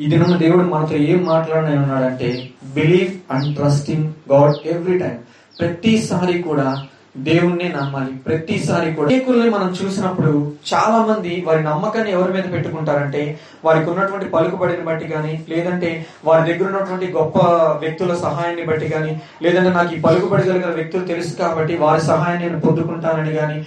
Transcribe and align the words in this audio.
ఈ 0.00 0.06
దినం 0.08 0.30
దేవుడు 0.38 0.62
మనతో 0.68 0.96
ఏం 1.08 1.18
మాట్లాడనే 1.24 1.74
ఉన్నాడంటే 1.78 2.28
believe 2.74 3.12
and 3.32 3.48
trust 3.56 3.90
in 3.90 4.06
God 4.30 4.54
every 4.66 4.94
time 4.98 5.16
ప్రతిసారి 5.54 6.36
కూడా 6.42 6.68
దేవుణ్ణి 7.20 7.68
నమ్మాలి. 7.68 8.12
ప్రతిసారి 8.26 8.88
కూడా 8.94 9.08
అనేకుల్ని 9.08 9.48
మనం 9.50 9.70
చూసినప్పుడు 9.70 10.32
చాలా 10.70 10.98
మంది 11.00 11.32
వారి 11.46 11.62
నమ్మకాన్ని 11.62 12.10
ఎవరి 12.10 12.32
మీద 12.32 12.46
పెట్టుకుంటారంటే 12.52 13.22
వారికి 13.64 13.88
ఉన్నటువంటి 13.90 14.26
పలుకుబడిని 14.28 14.84
బట్టి 14.84 15.06
కానీ 15.08 15.32
లేదంటే 15.48 15.90
వారి 16.24 16.44
దగ్గర 16.48 16.68
ఉన్నటువంటి 16.68 17.08
గొప్ప 17.12 17.38
వ్యక్తుల 17.82 18.14
సహాయాన్ని 18.22 18.66
బట్టి 18.66 18.88
కానీ 18.88 19.12
లేదంటే 19.42 19.70
నాకు 19.70 19.92
ఈ 19.94 20.00
పలుకుబడి 20.00 20.48
కలిగిన 20.48 20.72
వ్యక్తులు 20.74 21.04
తెలుసు 21.04 21.34
కాబట్టి 21.36 21.76
వారి 21.76 22.04
సహాయాన్ని 22.06 22.46
నేను 22.46 22.60
పొందుకుంటానని 22.60 23.34
కానీ 23.36 23.58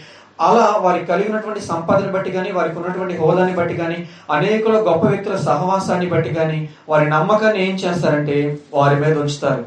అలా 0.41 0.77
వారికి 0.81 1.05
కలిగినటువంటి 1.05 1.61
సంపదను 1.61 2.11
బట్టి 2.11 2.31
కానీ 2.31 2.51
వారికి 2.51 2.77
ఉన్నటువంటి 2.79 3.17
హోదాని 3.17 3.53
బట్టి 3.53 3.77
కానీ 3.77 4.07
అనేకుల 4.31 4.77
గొప్ప 4.77 5.05
వ్యక్తుల 5.05 5.35
సహవాసాన్ని 5.35 6.05
బట్టి 6.05 6.33
కానీ 6.33 6.69
వారి 6.89 7.09
నమ్మకాన్ని 7.09 7.69
ఏం 7.69 7.75
చేస్తారంటే 7.75 8.57
వారి 8.73 8.95
మీద 8.95 9.17
ఉంచుతారు. 9.17 9.65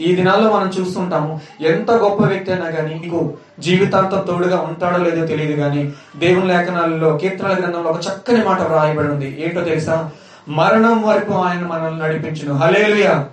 ఈ 0.00 0.14
దినాల్లో 0.14 0.52
మనం 0.52 0.68
చూస్తుంటాము 0.68 1.40
ఎంత 1.60 1.90
గొప్ప 1.90 2.22
వ్యక్తి 2.22 2.52
అయినా 2.52 2.70
కానీ 2.70 2.94
నీకు 2.94 3.34
జీవితాంతం 3.58 4.18
తోడుగా 4.18 4.60
ఉంటాడో 4.60 5.04
లేదో 5.04 5.26
తెలియదు 5.26 5.60
కానీ 5.60 5.92
దేవుని 6.16 6.46
లేఖనాలలో 6.46 7.16
కీర్తనల 7.16 7.52
గ్రంథంలో 7.52 7.90
ఒక 7.90 8.00
చక్కని 8.00 8.44
మాట 8.44 8.60
వ్రాయబడి 8.60 9.08
ఉంది. 9.08 9.44
ఏంటో 9.46 9.60
తెలుసా? 9.60 10.10
మరణం 10.48 11.02
వరకు 11.02 11.32
ఆయన 11.32 11.60
మనల్ని 11.60 12.00
నడిపించును. 12.00 12.54
హలేలుయా 12.54 13.26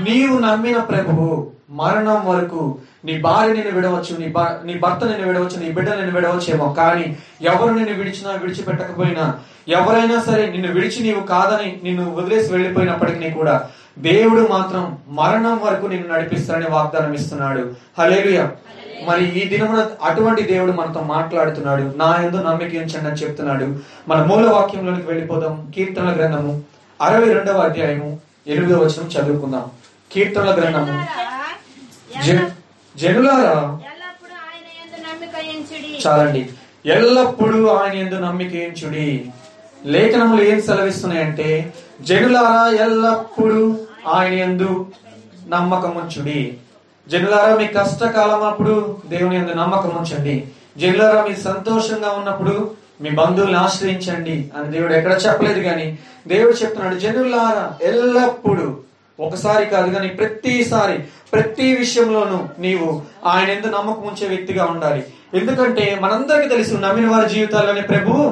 నీవు 0.00 0.38
నమ్మిన 0.38 0.78
ప్రభువు 0.78 1.59
మరణం 1.70 2.26
వరకు 2.26 2.78
నీ 3.04 3.20
భార్య 3.20 3.52
నిన్ను 3.52 3.72
విడవచ్చు 3.72 4.18
నీ 4.18 4.34
నీ 4.64 4.78
భర్త 4.78 5.04
నిన్ను 5.04 5.26
విడవచ్చు 5.26 5.62
నీ 5.62 5.70
బిడ్డ 5.70 5.90
నిన్ను 5.90 6.14
విడవచ్చేమో. 6.14 6.72
కానీ 6.72 7.16
ఎవరు 7.42 7.74
నిన్ను 7.74 7.94
విడిచినా 7.94 8.30
విడిచిపెట్టకపోయినా 8.30 9.34
ఎవరైనా 9.68 10.20
సరే 10.20 10.50
నిన్ను 10.50 10.72
విడిచి 10.72 11.02
నీవు 11.02 11.20
కాదని 11.20 11.80
నిన్ను 11.84 12.14
వదిలేసి 12.14 12.52
వెళ్ళిపోయినప్పటికీ 12.52 13.30
కూడా 13.30 13.68
దేవుడు 13.98 14.48
మాత్రం 14.50 14.98
మరణం 15.08 15.60
వరకు 15.64 15.86
నిన్ను 15.86 16.14
నడిపిస్తారని 16.14 16.70
వాగ్దానం 16.70 17.14
ఇస్తున్నాడు. 17.14 17.72
హలేలుయ 17.98 18.46
మరి 19.08 19.40
ఈ 19.40 19.48
దినమున 19.48 19.86
అటువంటి 20.02 20.42
దేవుడు 20.42 20.72
మనతో 20.72 21.00
మాట్లాడుతున్నాడు. 21.00 21.94
నా 21.96 22.16
ఎందు 22.22 22.36
నమ్మిక 22.36 22.74
ఉంచండి 22.74 23.08
అని 23.08 23.16
చెప్తున్నాడు. 23.16 23.78
మన 24.08 24.22
మూల 24.22 24.50
వాక్యంలోనికి 24.50 25.06
వెళ్ళిపోదాం. 25.06 25.72
కీర్తనల 25.74 26.16
గ్రంథము 26.16 26.62
అరవై 27.02 27.32
రెండవ 27.32 27.58
అధ్యాయము 27.58 28.20
ఎనిమిదవ 28.46 28.78
వచనం 28.78 29.08
చదువుకుందాం. 29.08 29.64
కీర్తనల 30.12 30.54
గ్రంథము. 30.60 31.29
జనులారా. 32.94 33.56
చాలండి. 36.04 36.42
ఎల్లప్పుడూ 36.86 37.68
ఆయన 37.70 37.94
ఎందు 37.94 38.14
నమ్మికేంచుడి 38.20 39.06
లేఖనములు 39.86 40.42
ఏం 40.42 40.62
సెలవిస్తున్నాయంటే 40.62 41.48
జనులారా 42.00 42.84
ఎల్లప్పుడూ 42.84 43.62
ఆయన 44.08 44.32
ఎందు 44.40 44.70
నమ్మకం 45.48 45.96
ఉంచుడి 45.96 46.40
జనులారా 47.06 47.56
మీ 47.56 47.66
కష్టకాలం 47.68 48.42
అప్పుడు 48.44 48.74
దేవుని 49.08 49.36
ఎందు 49.36 49.52
నమ్మకం 49.52 49.96
ఉంచండి 49.96 50.34
జనులారా 50.76 51.24
మీ 51.28 51.34
సంతోషంగా 51.42 52.10
ఉన్నప్పుడు 52.10 52.54
మీ 53.00 53.10
బంధువుల్ని 53.10 53.58
ఆశ్రయించండి 53.58 54.50
అని 54.56 54.70
దేవుడు 54.70 54.94
ఎక్కడ 54.94 55.12
చెప్పలేదు 55.26 55.60
కానీ 55.60 55.86
దేవుడు 56.26 56.56
చెప్తున్నాడు 56.56 56.94
జనులారా 56.98 57.64
ఎల్లప్పుడూ. 57.82 58.66
ఒకసారి 59.18 59.66
కాదు 59.66 59.90
కానీ 59.90 60.08
ప్రతిసారి 60.08 60.96
ప్రతి 61.32 61.76
విషయంలోనూ 61.76 62.38
నీవు 62.58 63.02
ఆయన 63.26 63.50
ఎందు 63.50 63.66
నమ్మకం 63.66 64.02
ఉంచే 64.02 64.28
వ్యక్తిగా 64.28 64.64
ఉండాలి. 64.64 65.04
ఎందుకంటే 65.34 65.98
మనందరికీ 66.02 66.48
తెలుసు 66.48 66.74
నమ్మిన 66.74 67.10
వారి 67.10 67.28
జీవితాల్లోనే 67.28 67.80
ప్రభువు 67.80 68.22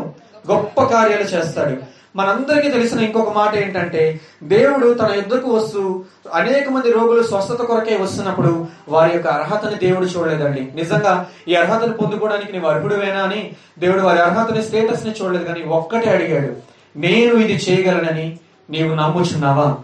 గొప్ప 0.52 0.82
కార్యాలు 0.82 1.22
చేస్తాడు. 1.22 1.98
మనందరికీ 2.16 2.70
తెలిసిన 2.70 3.00
ఇంకొక 3.00 3.32
మాట 3.32 3.56
ఏంటంటే 3.56 4.20
దేవుడు 4.42 4.94
తన 4.94 5.12
యుద్ధకు 5.14 5.50
వస్తూ 5.50 6.04
అనేక 6.34 6.68
మంది 6.68 6.92
రోగులు 6.92 7.22
స్వస్థత 7.22 7.56
కొరకే 7.56 7.96
వస్తున్నప్పుడు 7.96 8.66
వారి 8.88 9.12
యొక్క 9.14 9.28
అర్హతని 9.28 9.76
దేవుడు 9.76 10.06
చూడలేదండి. 10.06 10.68
నిజంగా 10.74 11.26
ఈ 11.48 11.54
అర్హతను 11.54 11.92
పొందుకోవడానికి 11.92 12.52
నీవు 12.52 12.66
అర్హుడువేనా 12.66 13.20
అని 13.20 13.50
దేవుడు 13.78 14.02
వారి 14.02 14.18
అర్హతని 14.18 14.62
స్టేటస్ని 14.62 15.14
చూడలేదు 15.22 15.44
కానీ 15.44 15.62
ఒక్కటే 15.62 16.10
అడిగాడు 16.10 16.52
నేను 16.96 17.34
ఇది 17.34 17.52
చేయగలనని 17.52 18.38
నీవు 18.70 18.94
నమ్ముచున్నావా? 18.94 19.76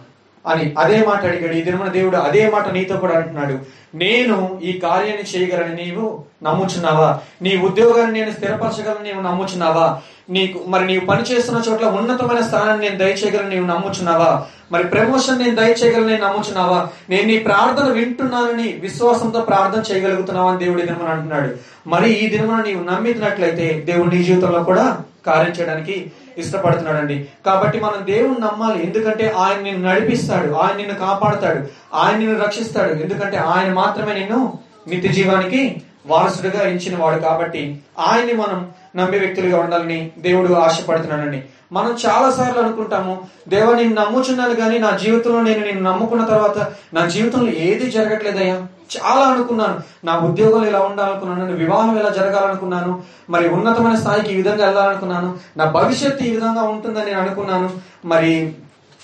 అని 0.47 0.75
అదే 0.79 1.05
మాట 1.05 1.25
అడిగాడు. 1.25 1.53
ఈ 1.53 1.61
దినమున 1.61 1.87
దేవుడు 1.87 2.17
అదే 2.17 2.49
మాట 2.49 2.67
నీతో 2.69 2.97
కూడా 2.97 3.13
అంటున్నాడు. 3.13 3.59
నేను 3.95 4.59
ఈ 4.63 4.79
కార్యాన్ని 4.79 5.23
చేయగలని 5.23 5.85
నీవు 5.85 6.19
నమ్ముచున్నావా? 6.43 7.19
నీ 7.41 7.57
ఉద్యోగాన్ని 7.57 8.19
నేను 8.19 8.31
స్థిరపరచగలను 8.31 9.03
నీవు 9.03 9.21
నమ్ముచున్నావా? 9.21 10.01
నీకు 10.29 10.63
మరి 10.67 10.85
నీవు 10.85 11.05
పని 11.05 11.23
చేస్తున్న 11.23 11.61
చోట్ల 11.69 11.85
ఉన్నతమైన 11.85 12.41
స్థానాన్ని 12.41 12.89
నేను 12.89 12.99
దయచేయగలను 12.99 13.49
నీవు 13.49 13.65
నమ్ముచున్నావా? 13.65 14.45
మరి 14.71 14.83
ప్రమోషన్ 14.83 15.39
నేను 15.39 15.55
దయచేయగలను 15.55 16.07
నేను 16.07 16.27
నమ్ముచున్నావా? 16.27 16.87
నేను 17.09 17.27
నీ 17.27 17.39
ప్రార్థన 17.39 17.91
వింటున్నానని 17.91 18.73
విశ్వాసంతో 18.73 19.41
ప్రార్థన 19.41 19.93
చేయగలుగుతున్నావా 19.93 20.51
అని 20.51 20.65
దేవుడు 20.65 20.81
ఈ 20.81 20.85
అంటున్నాడు. 20.85 21.49
మరి 21.89 22.13
ఈ 22.13 22.29
దినమున 22.29 22.61
నీవు 22.61 22.83
నమ్మినట్లయితే 22.83 23.83
దేవుడు 23.85 24.09
నీ 24.09 24.23
జీవితంలో 24.23 24.63
కూడా 24.63 24.99
కార్యం 25.25 25.53
చేయడానికి 25.53 26.11
ఇష్టపడుతున్నాడండి. 26.37 27.27
కాబట్టి 27.45 27.79
మనం 27.79 28.05
దేవుని 28.05 28.39
నమ్మాలి. 28.39 28.85
ఎందుకంటే 28.85 29.29
ఆయన 29.37 29.59
నిన్ను 29.59 29.89
నడిపిస్తాడు. 29.89 30.51
ఆయన 30.51 30.75
నిన్ను 30.77 30.95
కాపాడుతాడు. 30.95 31.67
ఆయన 31.93 32.17
నిన్ను 32.17 32.39
రక్షిస్తాడు. 32.39 32.93
ఎందుకంటే 32.93 33.37
ఆయన 33.37 33.73
మాత్రమే 33.73 34.13
నిన్ను 34.13 34.59
నిత్య 34.87 35.09
జీవానికి 35.09 35.81
వారసుడిగా 36.05 36.67
ఇచ్చిన 36.67 36.97
వాడు 36.97 37.19
కాబట్టి 37.19 37.61
ఆయన్ని 37.99 38.33
మనం 38.33 38.59
నమ్మే 38.95 39.19
వ్యక్తులుగా 39.19 39.59
ఉండాలని 39.59 40.11
దేవుడు 40.17 40.53
ఆశపడుతున్నానని 40.59 41.39
మనం 41.71 41.91
చాలా 42.05 42.31
సార్లు 42.31 42.61
అనుకుంటాము 42.61 43.13
దేవ 43.47 43.75
నేను 43.75 43.93
నమ్ముచున్నాను 43.93 44.55
కానీ 44.55 44.79
నా 44.79 44.91
జీవితంలో 44.97 45.41
నేను 45.41 45.59
నిన్ను 45.65 45.83
నమ్ముకున్న 45.83 46.25
తర్వాత 46.25 46.57
నా 46.93 47.05
జీవితంలో 47.05 47.51
ఏది 47.59 47.91
జరగట్లేదయ్యా? 47.91 48.57
చాలా 48.95 49.25
అనుకున్నాను. 49.25 49.77
నా 50.03 50.13
ఉద్యోగంలో 50.19 50.67
ఇలా 50.67 50.79
ఉండాలనుకున్నాను 50.79 51.53
వివాహం 51.53 51.99
ఎలా 51.99 52.09
జరగాలనుకున్నాను 52.09 52.91
మరి 53.29 53.49
ఉన్నతమైన 53.49 53.95
స్థాయికి 53.95 54.33
ఈ 54.33 54.35
విధంగా 54.35 54.65
వెళ్ళాలనుకున్నాను 54.65 55.29
నా 55.57 55.65
భవిష్యత్తు 55.71 56.23
ఈ 56.23 56.31
విధంగా 56.31 56.63
ఉంటుందని 56.63 57.05
నేను 57.05 57.21
అనుకున్నాను. 57.21 57.69
మరి 58.05 58.31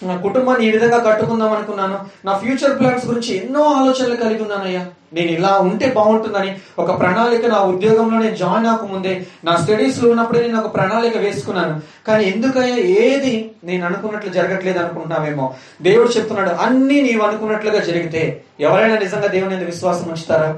నా 0.03 0.16
కుటుంబాన్ని 0.16 0.67
ఈ 0.67 0.72
విధంగా 0.72 0.97
కట్టుకుందాం 0.97 1.53
అనుకున్నాను 1.53 2.00
నా 2.25 2.38
ఫ్యూచర్ 2.38 2.79
ప్లాన్స్ 2.79 3.06
గురించి 3.06 3.38
ఎన్నో 3.38 3.63
ఆలోచనలు 3.63 4.16
కలిగి 4.16 4.44
ఉన్నానయ్యా. 4.44 4.85
నేను 5.13 5.31
ఇలా 5.31 5.57
ఉంటే 5.57 5.91
బాగుంటుందని 5.91 6.56
ఒక 6.79 7.00
ప్రణాళిక 7.00 7.45
నా 7.45 7.59
ఉద్యోగంలో 7.59 8.19
నేను 8.19 8.35
జాయిన్ 8.35 8.67
అవ్వకముందే 8.67 9.25
నా 9.44 9.56
స్టడీస్లో 9.56 10.12
ఉన్నప్పుడే 10.12 10.47
నేను 10.47 10.59
ఒక 10.62 10.73
ప్రణాళిక 10.75 11.17
వేసుకున్నాను. 11.17 11.81
కానీ 12.07 12.23
ఎందుకయ్యా 12.25 12.75
ఏది 12.78 13.51
నేను 13.63 13.85
అనుకున్నట్లు 13.85 14.29
జరగట్లేదు 14.29 14.79
అనుకుంటున్నావేమో. 14.79 15.53
దేవుడు 15.81 16.09
చెప్తున్నాడు 16.09 16.50
అన్ని 16.50 17.01
నీవు 17.01 17.22
అనుకున్నట్లుగా 17.22 17.79
జరిగితే 17.79 18.44
ఎవరైనా 18.59 18.97
నిజంగా 18.97 19.28
దేవుని 19.28 19.56
మీద 19.56 19.66
విశ్వాసం 19.66 20.07
ఉంచుతారా? 20.07 20.57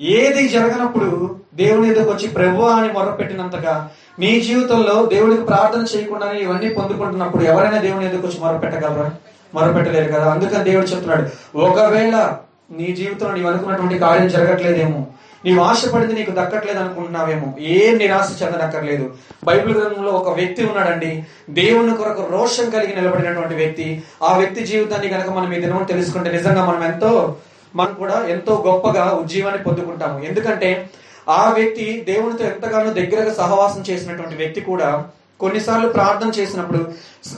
ఏది 0.00 0.48
జరగనప్పుడు 0.48 1.36
దేవుని 1.54 1.90
ఎదురుకు 1.90 2.10
వచ్చి 2.10 2.28
ప్రభు 2.28 2.62
అని 2.62 2.92
మొరపెట్టినంతగా 2.92 3.90
నీ 4.18 4.40
జీవితంలో 4.40 5.06
దేవుడికి 5.06 5.42
ప్రార్థన 5.42 5.96
చేయకుండానే 5.96 6.40
ఇవన్నీ 6.40 6.68
పొందుకుంటున్నప్పుడు 6.68 7.44
ఎవరైనా 7.44 7.78
దేవుని 7.78 8.08
ఎందుకు 8.08 8.26
వచ్చి 8.26 8.40
మొరపెట్టగలరా? 8.40 9.10
మొరపెట్టలేరు 9.54 10.12
కదా? 10.12 10.30
అందుకని 10.32 10.64
దేవుడు 10.64 10.86
చెప్తున్నాడు 10.86 11.58
ఒకవేళ 11.58 12.32
నీ 12.76 12.96
జీవితంలో 12.96 13.34
నీవు 13.34 13.48
అనుకున్నటువంటి 13.48 13.98
కార్యం 13.98 14.28
జరగట్లేదేమో 14.28 15.06
నీవు 15.44 15.60
ఆశపడింది 15.60 16.14
నీకు 16.14 16.30
దక్కట్లేదు 16.30 16.78
అనుకుంటున్నావేమో 16.78 17.54
ఏం 17.60 17.96
నిరాశ 17.96 18.42
చెందనక్కర్లేదు. 18.42 19.14
బైబిల్ 19.44 19.76
గ్రంథంలో 19.76 20.10
ఒక 20.10 20.28
వ్యక్తి 20.36 20.64
ఉన్నాడండి 20.66 21.24
దేవుని 21.50 21.96
కొరకు 21.96 22.26
రోషం 22.30 22.70
కలిగి 22.70 22.94
నిలబడినటువంటి 22.94 23.54
వ్యక్తి. 23.54 24.02
ఆ 24.22 24.36
వ్యక్తి 24.36 24.66
జీవితాన్ని 24.66 25.08
కనుక 25.08 25.30
మనం 25.30 25.52
ఈ 25.52 25.60
దినం 25.60 25.82
తెలుసుకుంటే 25.82 26.32
నిజంగా 26.32 26.64
మనం 26.64 26.84
ఎంతో 26.84 27.36
మనం 27.76 27.94
కూడా 27.94 28.26
ఎంతో 28.28 28.64
గొప్పగా 28.66 29.04
ఉజ్జీవాన్ని 29.04 29.62
పొందుకుంటాము. 29.62 30.24
ఎందుకంటే 30.24 30.90
ఆ 31.28 31.52
వ్యక్తి 31.52 32.04
దేవునితో 32.08 32.44
ఎంతగానో 32.44 32.92
దగ్గరగా 32.92 33.34
సహవాసం 33.34 33.84
చేసినటువంటి 33.90 34.34
వ్యక్తి 34.34 34.60
కూడా 34.60 35.04
కొన్నిసార్లు 35.40 35.88
ప్రార్థన 35.88 36.40
చేసినప్పుడు 36.40 36.78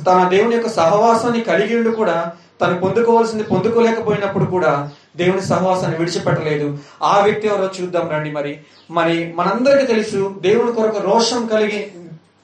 తన 0.06 0.28
దేవుని 0.28 0.56
యొక్క 0.56 0.69
సహవాసాన్ని 0.69 1.41
కలిగి 1.41 1.76
ఉండి 1.76 1.91
కూడా 1.91 2.33
తను 2.60 2.80
పొందుకోవాల్సింది 2.80 3.45
పొందుకోలేకపోయినప్పుడు 3.45 4.45
కూడా 4.45 4.91
దేవుని 5.16 5.42
సహవాసాన్ని 5.42 5.98
విడిచిపెట్టలేదు. 5.98 6.78
ఆ 7.03 7.21
వ్యక్తి 7.21 7.48
ఎవరో 7.48 7.71
చూద్దాం 7.80 8.09
రండి 8.09 8.30
మరి. 8.30 8.60
మరి 8.91 9.33
మనందరికీ 9.36 9.86
తెలుసు 9.86 10.36
దేవుని 10.41 10.72
కొరకు 10.72 10.98
రోషం 10.98 11.47
కలిగి 11.47 11.91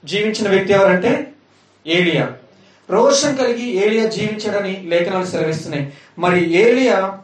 జీవించిన 0.04 0.48
వ్యక్తి 0.48 0.72
ఎవరంటే 0.72 1.32
ఏలియా. 1.86 2.32
రోషం 2.90 3.34
కలిగి 3.34 3.76
ఏలియా 3.86 4.06
జీవించడని 4.06 4.82
లేఖనాలు 4.86 5.24
సెలవిస్తున్నాయి. 5.24 5.92
మరి 6.18 6.52
ఏలియా 6.52 7.18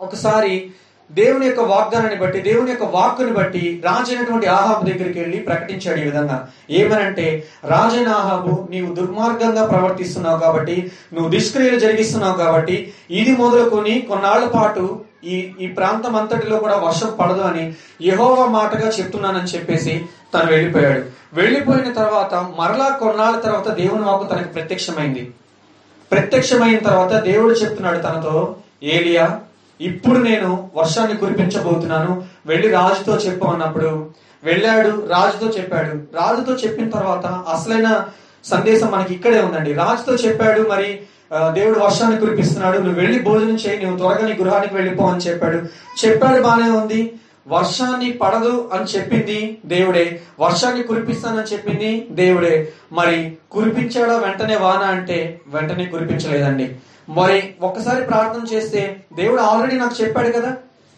ఒకసారి 0.00 0.70
దేవుని 1.12 1.46
యొక్క 1.46 1.60
వాగ్దానాన్ని 1.60 2.20
బట్టి 2.20 2.40
దేవుని 2.40 2.70
యొక్క 2.70 2.84
వాక్కుని 2.84 3.32
బట్టి 3.32 3.82
రాజైనటువంటి 3.84 4.46
ఆహాబు 4.46 4.90
దగ్గరికి 4.90 5.20
వెళ్ళి 5.20 5.38
ప్రకటించాడు 5.38 6.00
ఈ 6.00 6.02
విధంగా. 6.02 6.48
ఏమనంటే 6.70 7.44
రాజైన 7.64 8.08
ఆహాబు 8.08 8.66
నీవు 8.70 8.94
దుర్మార్గంగా 8.94 9.66
ప్రవర్తిస్తున్నావు 9.66 10.40
కాబట్టి 10.40 10.92
నువ్వు 11.14 11.30
దుష్క్రియలు 11.30 11.78
జరిగిస్తున్నావు 11.78 12.36
కాబట్టి 12.36 12.92
ఇది 13.10 13.36
మొదలుకొని 13.36 14.00
కొన్నాళ్ళ 14.00 14.46
పాటు 14.48 15.00
ఈ 15.24 15.52
ఈ 15.60 15.66
ప్రాంతం 15.66 16.16
అంతటిలో 16.16 16.56
కూడా 16.56 16.76
వర్షం 16.76 17.16
పడదు 17.20 17.40
అని 17.40 17.74
యహోవా 18.02 18.46
మాటగా 18.46 18.88
చెప్తున్నానని 18.88 19.44
చెప్పేసి 19.44 20.04
తను 20.34 20.50
వెళ్ళిపోయాడు. 20.50 21.02
వెళ్ళిపోయిన 21.32 21.92
తర్వాత 21.92 22.34
మరలా 22.34 22.88
కొన్నాళ్ళ 22.88 23.38
తర్వాత 23.38 23.68
దేవుని 23.68 24.02
వాక్కు 24.02 24.34
తనకి 24.34 24.48
ప్రత్యక్షమైంది. 24.48 25.30
ప్రత్యక్షమైన 26.12 26.78
తర్వాత 26.78 27.22
దేవుడు 27.22 27.52
చెప్తున్నాడు 27.52 27.98
తనతో 27.98 28.56
ఏలియా 28.82 29.40
ఇప్పుడు 29.80 30.18
నేను 30.18 30.70
వర్షాన్ని 30.76 31.16
కురిపించబోతున్నాను. 31.16 32.24
వెళ్ళి 32.46 32.68
రాజుతో 32.68 33.16
చెప్పు 33.16 33.44
అన్నప్పుడు. 33.46 34.10
వెళ్ళాడు 34.44 35.06
రాజుతో 35.10 35.46
చెప్పాడు. 35.58 35.88
రాజుతో 35.88 36.52
చెప్పిన 36.52 36.90
తర్వాత 36.90 37.26
అసలైన 37.26 38.04
సందేశం 38.44 38.90
మనకి 38.90 39.14
ఇక్కడే 39.14 39.40
ఉందండి. 39.40 39.72
రాజుతో 39.72 40.28
చెప్పాడు 40.28 40.68
మరి 40.68 41.00
దేవుడు 41.52 41.78
వర్షాన్ని 41.78 42.20
కురిపిస్తున్నాడు. 42.20 42.78
నువ్వు 42.78 43.00
వెళ్ళి 43.00 43.22
భోజనం 43.22 43.54
చేయి 43.54 43.82
నువ్వు 43.82 43.98
త్వరగా 43.98 44.28
నీ 44.28 44.34
గృహానికి 44.34 44.74
వెళ్ళిపో 44.74 45.04
అని 45.06 45.20
చెప్పాడు. 45.20 45.56
చెప్పాడు 46.06 46.42
బానే 46.42 46.70
ఉంది. 46.70 47.12
వర్షాన్ని 47.48 48.12
పడదు 48.12 48.70
అని 48.72 48.84
చెప్పింది 48.84 49.58
దేవుడే. 49.66 50.20
వర్షాన్ని 50.40 50.82
కురిపిస్తానని 50.82 51.54
చెప్పింది 51.54 52.06
దేవుడే. 52.10 52.68
మరి 52.92 53.36
కురిపించాడా 53.50 54.16
వెంటనే 54.16 54.56
వాన 54.56 54.78
అంటే 54.78 55.40
వెంటనే 55.46 55.84
కురిపించలేదండి. 55.86 56.76
మరి 57.08 57.54
ఒక్కసారి 57.60 58.04
ప్రార్థన 58.04 58.54
చేస్తే 58.54 58.96
దేవుడు 59.16 59.40
ఆల్రెడీ 59.40 59.76
నాకు 59.76 60.02
చెప్పాడు 60.02 60.32
కదా? 60.32 60.52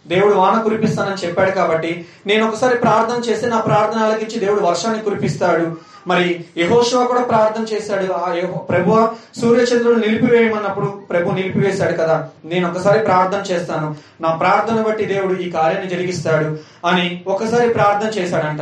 దేవుడు 0.06 0.34
వాన 0.34 0.62
కురిపిస్తానని 0.62 1.26
చెప్పాడు 1.26 1.50
కాబట్టి 1.50 2.06
నేను 2.26 2.48
ఒకసారి 2.48 2.78
ప్రార్థన 2.78 3.30
చేస్తే 3.30 3.46
నా 3.46 3.60
ప్రార్థన 3.60 3.98
ఆలకించి 3.98 4.38
దేవుడు 4.38 4.60
వర్షాన్ని 4.60 5.02
కురిపిస్తాడు. 5.02 5.76
మరి 6.06 6.44
యహోశివ 6.56 7.04
కూడా 7.04 7.20
ప్రార్థన 7.20 7.74
చేశాడు. 7.74 8.12
ఆ 8.12 8.34
ప్రభు 8.44 9.08
సూర్యచంద్రుడు 9.40 9.98
నిలిపివేయమన్నప్పుడు 9.98 10.86
ప్రభు 10.86 11.30
నిలిపివేశాడు 11.30 11.92
కదా? 11.92 12.28
నేను 12.44 12.70
ఒకసారి 12.70 12.98
ప్రార్థన 12.98 13.54
చేస్తాను. 13.54 13.94
నా 14.20 14.34
ప్రార్థన 14.34 14.82
బట్టి 14.82 15.04
దేవుడు 15.04 15.34
ఈ 15.34 15.50
కార్యాన్ని 15.50 15.90
జరిగిస్తాడు 15.90 16.58
అని 16.86 17.24
ఒకసారి 17.26 17.68
ప్రార్థన 17.68 18.18
చేశాడంట. 18.18 18.60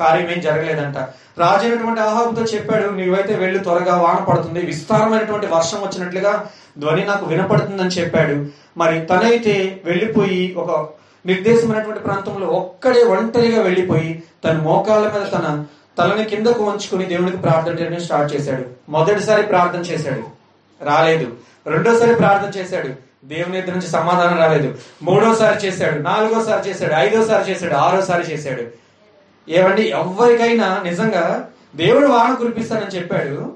కార్యమేం 0.00 0.40
జరగలేదంట. 0.40 0.96
రాజు 1.40 1.68
అయినటువంటి 1.68 2.00
ఆహాబుతో 2.00 2.42
చెప్పాడు 2.42 2.88
నీవైతే 2.90 3.34
వెళ్ళి 3.34 3.58
త్వరగా 3.58 3.96
వాన 3.96 4.24
పడుతుంది 4.24 4.60
విస్తారమైనటువంటి 4.60 5.46
వర్షం 5.46 5.78
వచ్చినట్లుగా 5.78 6.46
ధ్వని 6.78 7.04
నాకు 7.04 7.26
వినపడుతుందని 7.26 7.88
చెప్పాడు. 7.88 8.46
మరి 8.78 9.00
తనైతే 9.00 9.82
వెళ్ళిపోయి 9.84 10.54
ఒక 10.54 10.88
నిర్దేశమైనటువంటి 11.26 12.00
ప్రాంతంలో 12.00 12.46
ఒక్కడే 12.46 13.02
ఒంటరిగా 13.02 13.62
వెళ్ళిపోయి 13.62 14.22
తన 14.44 14.58
మోకాళ్ళ 14.58 15.12
మీద 15.12 15.32
తన 15.32 15.64
తలని 15.98 16.24
కిందకు 16.24 16.64
వంచుకుని 16.64 17.04
దేవునికి 17.04 17.36
ప్రార్థన 17.36 17.78
చేయడం 17.78 18.00
స్టార్ట్ 18.00 18.34
చేశాడు. 18.34 18.90
మొదటిసారి 18.90 19.42
ప్రార్థన 19.42 19.80
చేశాడు. 19.80 20.22
రాలేదు. 20.84 21.32
రెండోసారి 21.66 22.14
ప్రార్థన 22.14 22.58
చేశాడు. 22.60 22.88
దేవుని 23.24 23.58
ఇద్దరు 23.58 23.74
నుంచి 23.74 23.86
సమాధానం 23.86 24.38
రాలేదు. 24.38 24.74
మూడోసారి 25.02 25.66
చేశాడు. 25.66 26.02
నాలుగోసారి 26.02 26.70
చేశాడు. 26.70 26.92
ఐదోసారి 26.94 27.50
చేశాడు. 27.50 27.74
ఆరోసారి 27.74 28.22
చేశాడు. 28.22 28.79
ఏమండి 29.50 29.82
ఎవరికైనా 29.82 30.80
నిజంగా 30.84 31.48
దేవుడు 31.76 32.06
వాన 32.06 32.34
కురిపిస్తానని 32.34 32.96
చెప్పాడు. 32.96 33.52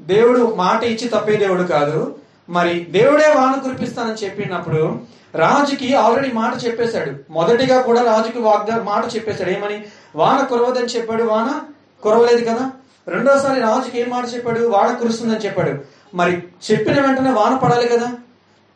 దేవుడు 0.00 0.54
మాట 0.54 0.84
ఇచ్చి 0.84 1.08
తప్పే 1.08 1.36
దేవుడు 1.36 1.62
కాదు. 1.62 2.18
మరి 2.48 2.80
దేవుడే 2.80 3.28
వాన 3.28 3.60
కురిపిస్తానని 3.60 4.24
చెప్పినప్పుడు 4.24 5.00
రాజుకి 5.34 5.94
ఆల్రెడీ 5.94 6.32
మాట 6.32 6.64
చెప్పేశాడు. 6.66 7.12
మొదటిగా 7.30 7.82
కూడా 7.82 8.02
రాజుకి 8.02 8.38
వాగ్దా 8.38 8.82
మాట 8.82 9.04
చెప్పేశాడు. 9.16 9.50
ఏమని? 9.50 9.84
వాన 10.16 10.44
కురవదని 10.44 10.86
చెప్పాడు. 10.86 11.22
వాన 11.22 11.60
కురవలేదు 12.02 12.44
కదా? 12.44 12.70
రెండోసారి 13.08 13.60
రాజుకి 13.60 14.00
ఏం 14.00 14.10
మాట 14.10 14.24
చెప్పాడు? 14.34 14.60
వాన 14.66 14.94
కురుస్తుందని 14.94 15.40
చెప్పాడు. 15.40 15.78
మరి 16.14 16.42
చెప్పిన 16.70 17.00
వెంటనే 17.00 17.30
వాన 17.30 17.56
పడాలి 17.56 17.88
కదా? 17.88 18.12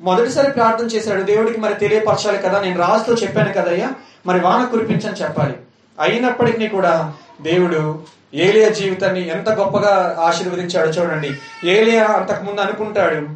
మొదటిసారి 0.01 0.53
ప్రార్థన 0.53 0.87
చేశాడు. 0.87 1.23
దేవుడికి 1.23 1.61
మరి 1.61 1.75
తెలియపరచాలి 1.75 2.39
కదా? 2.39 2.61
నేను 2.61 2.79
రాజుతో 2.79 3.23
చెప్పాను 3.23 3.53
కదయ్యా. 3.53 3.91
మరి 4.27 4.41
వాన 4.41 4.65
కురిపించని 4.65 5.17
చెప్పాలి. 5.17 5.55
అయినప్పటికీ 6.01 6.69
కూడా 6.69 7.15
దేవుడు 7.41 8.03
ఏలియా 8.35 8.69
జీవితాన్ని 8.69 9.29
ఎంత 9.29 9.49
గొప్పగా 9.51 10.17
ఆశీర్వదించాడు 10.21 10.89
చూడండి. 10.89 11.31
ఏలియా 11.71 12.05
అంతకుముందు 12.05 12.61
అనుకుంటాడు 12.61 13.29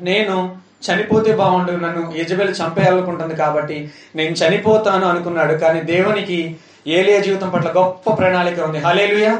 నేను 0.00 0.56
చనిపోతే 0.86 1.36
బాగుండు 1.36 1.72
నన్ను 1.72 2.12
యజబెల్ 2.16 2.54
చంపేయాలనుకుంటుంది 2.54 3.36
కాబట్టి 3.36 3.90
నేను 4.16 4.34
చనిపోతాను 4.34 5.06
అనుకున్నాడు. 5.06 5.52
కానీ 5.52 5.80
దేవునికి 5.80 6.56
ఏలియా 6.88 7.20
జీవితం 7.20 7.48
పట్ల 7.48 7.68
గొప్ప 7.68 8.10
ప్రణాళిక 8.10 8.60
ఉంది. 8.60 8.78
హలేలుయా 8.78 9.38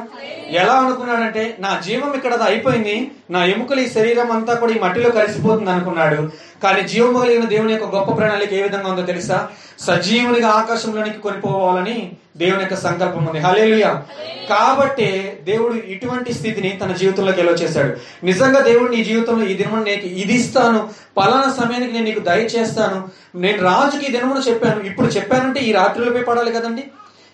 ఎలా 0.51 0.73
అనుకున్నాడంటే 0.73 1.57
నా 1.61 1.81
జీవం 1.87 2.15
ఇక్కడ 2.15 2.35
అయిపోయింది. 2.35 3.11
నా 3.31 3.45
ఎముకలు 3.45 3.81
ఈ 3.81 3.89
శరీరం 3.89 4.31
అంతా 4.33 4.55
కూడా 4.55 4.73
ఈ 4.73 4.79
మట్టిలో 4.79 5.11
కలిసిపోతుంది 5.11 5.71
అనుకున్నాడు. 5.71 6.31
కానీ 6.63 6.89
జీవం 6.89 7.21
కలిగిన 7.21 7.45
దేవుని 7.45 7.73
యొక్క 7.73 7.97
గొప్ప 7.97 8.13
ప్రణాళిక 8.19 8.53
ఏ 8.53 8.63
విధంగా 8.63 8.89
ఉందో 8.91 9.03
తెలుసా? 9.03 9.49
సజీవునిగా 9.81 10.49
ఆకాశంలోనికి 10.49 11.19
కొనిపోవాలని 11.19 12.13
దేవుని 12.37 12.61
యొక్క 12.61 12.75
సంకల్పం 12.75 13.27
ఉంది. 13.27 13.39
హలేలుయా 13.39 14.03
కాబట్టి 14.51 15.39
దేవుడు 15.45 15.75
ఇటువంటి 15.75 16.33
స్థితిని 16.33 16.79
తన 16.85 16.93
జీవితంలోకి 16.93 17.41
ఎలా 17.41 17.53
చేశాడు? 17.53 17.97
నిజంగా 18.27 18.61
దేవుడు 18.61 18.91
నీ 18.91 19.05
జీవితంలో 19.05 19.47
ఈ 19.47 19.55
దినమును 19.55 19.83
నీకు 19.83 20.07
ఇది 20.07 20.35
ఇస్తాను. 20.35 20.89
పలానా 21.17 21.55
సమయానికి 21.61 21.93
నేను 21.93 22.05
నీకు 22.05 22.21
దయచేస్తాను 22.21 23.09
నేను 23.35 23.63
రాజుకి 23.63 24.07
ఈ 24.07 24.13
దినమును 24.13 24.41
చెప్పాను. 24.41 24.81
ఇప్పుడు 24.81 25.07
చెప్పానంటే 25.07 25.61
ఈ 25.61 25.73
రాత్రిలోపే 25.73 26.21
పడాలి 26.21 26.53
కదండి. 26.53 26.85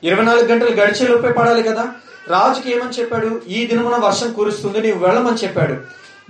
ఇరవై 0.05 0.25
నాలుగు 0.25 0.47
గంటలు 0.47 0.71
గడిచే 0.71 1.07
లోపే 1.07 1.29
పడాలి 1.29 1.63
కదా. 1.63 1.89
రాజుకి 2.29 2.77
ఏమని 2.77 3.01
చెప్పాడు? 3.01 3.43
ఈ 3.49 3.67
దినమున 3.67 3.97
వర్షం 3.97 4.33
కురుస్తుంది 4.33 4.81
నీవు 4.81 5.07
వెళ్ళమని 5.07 5.37
చెప్పాడు. 5.37 5.77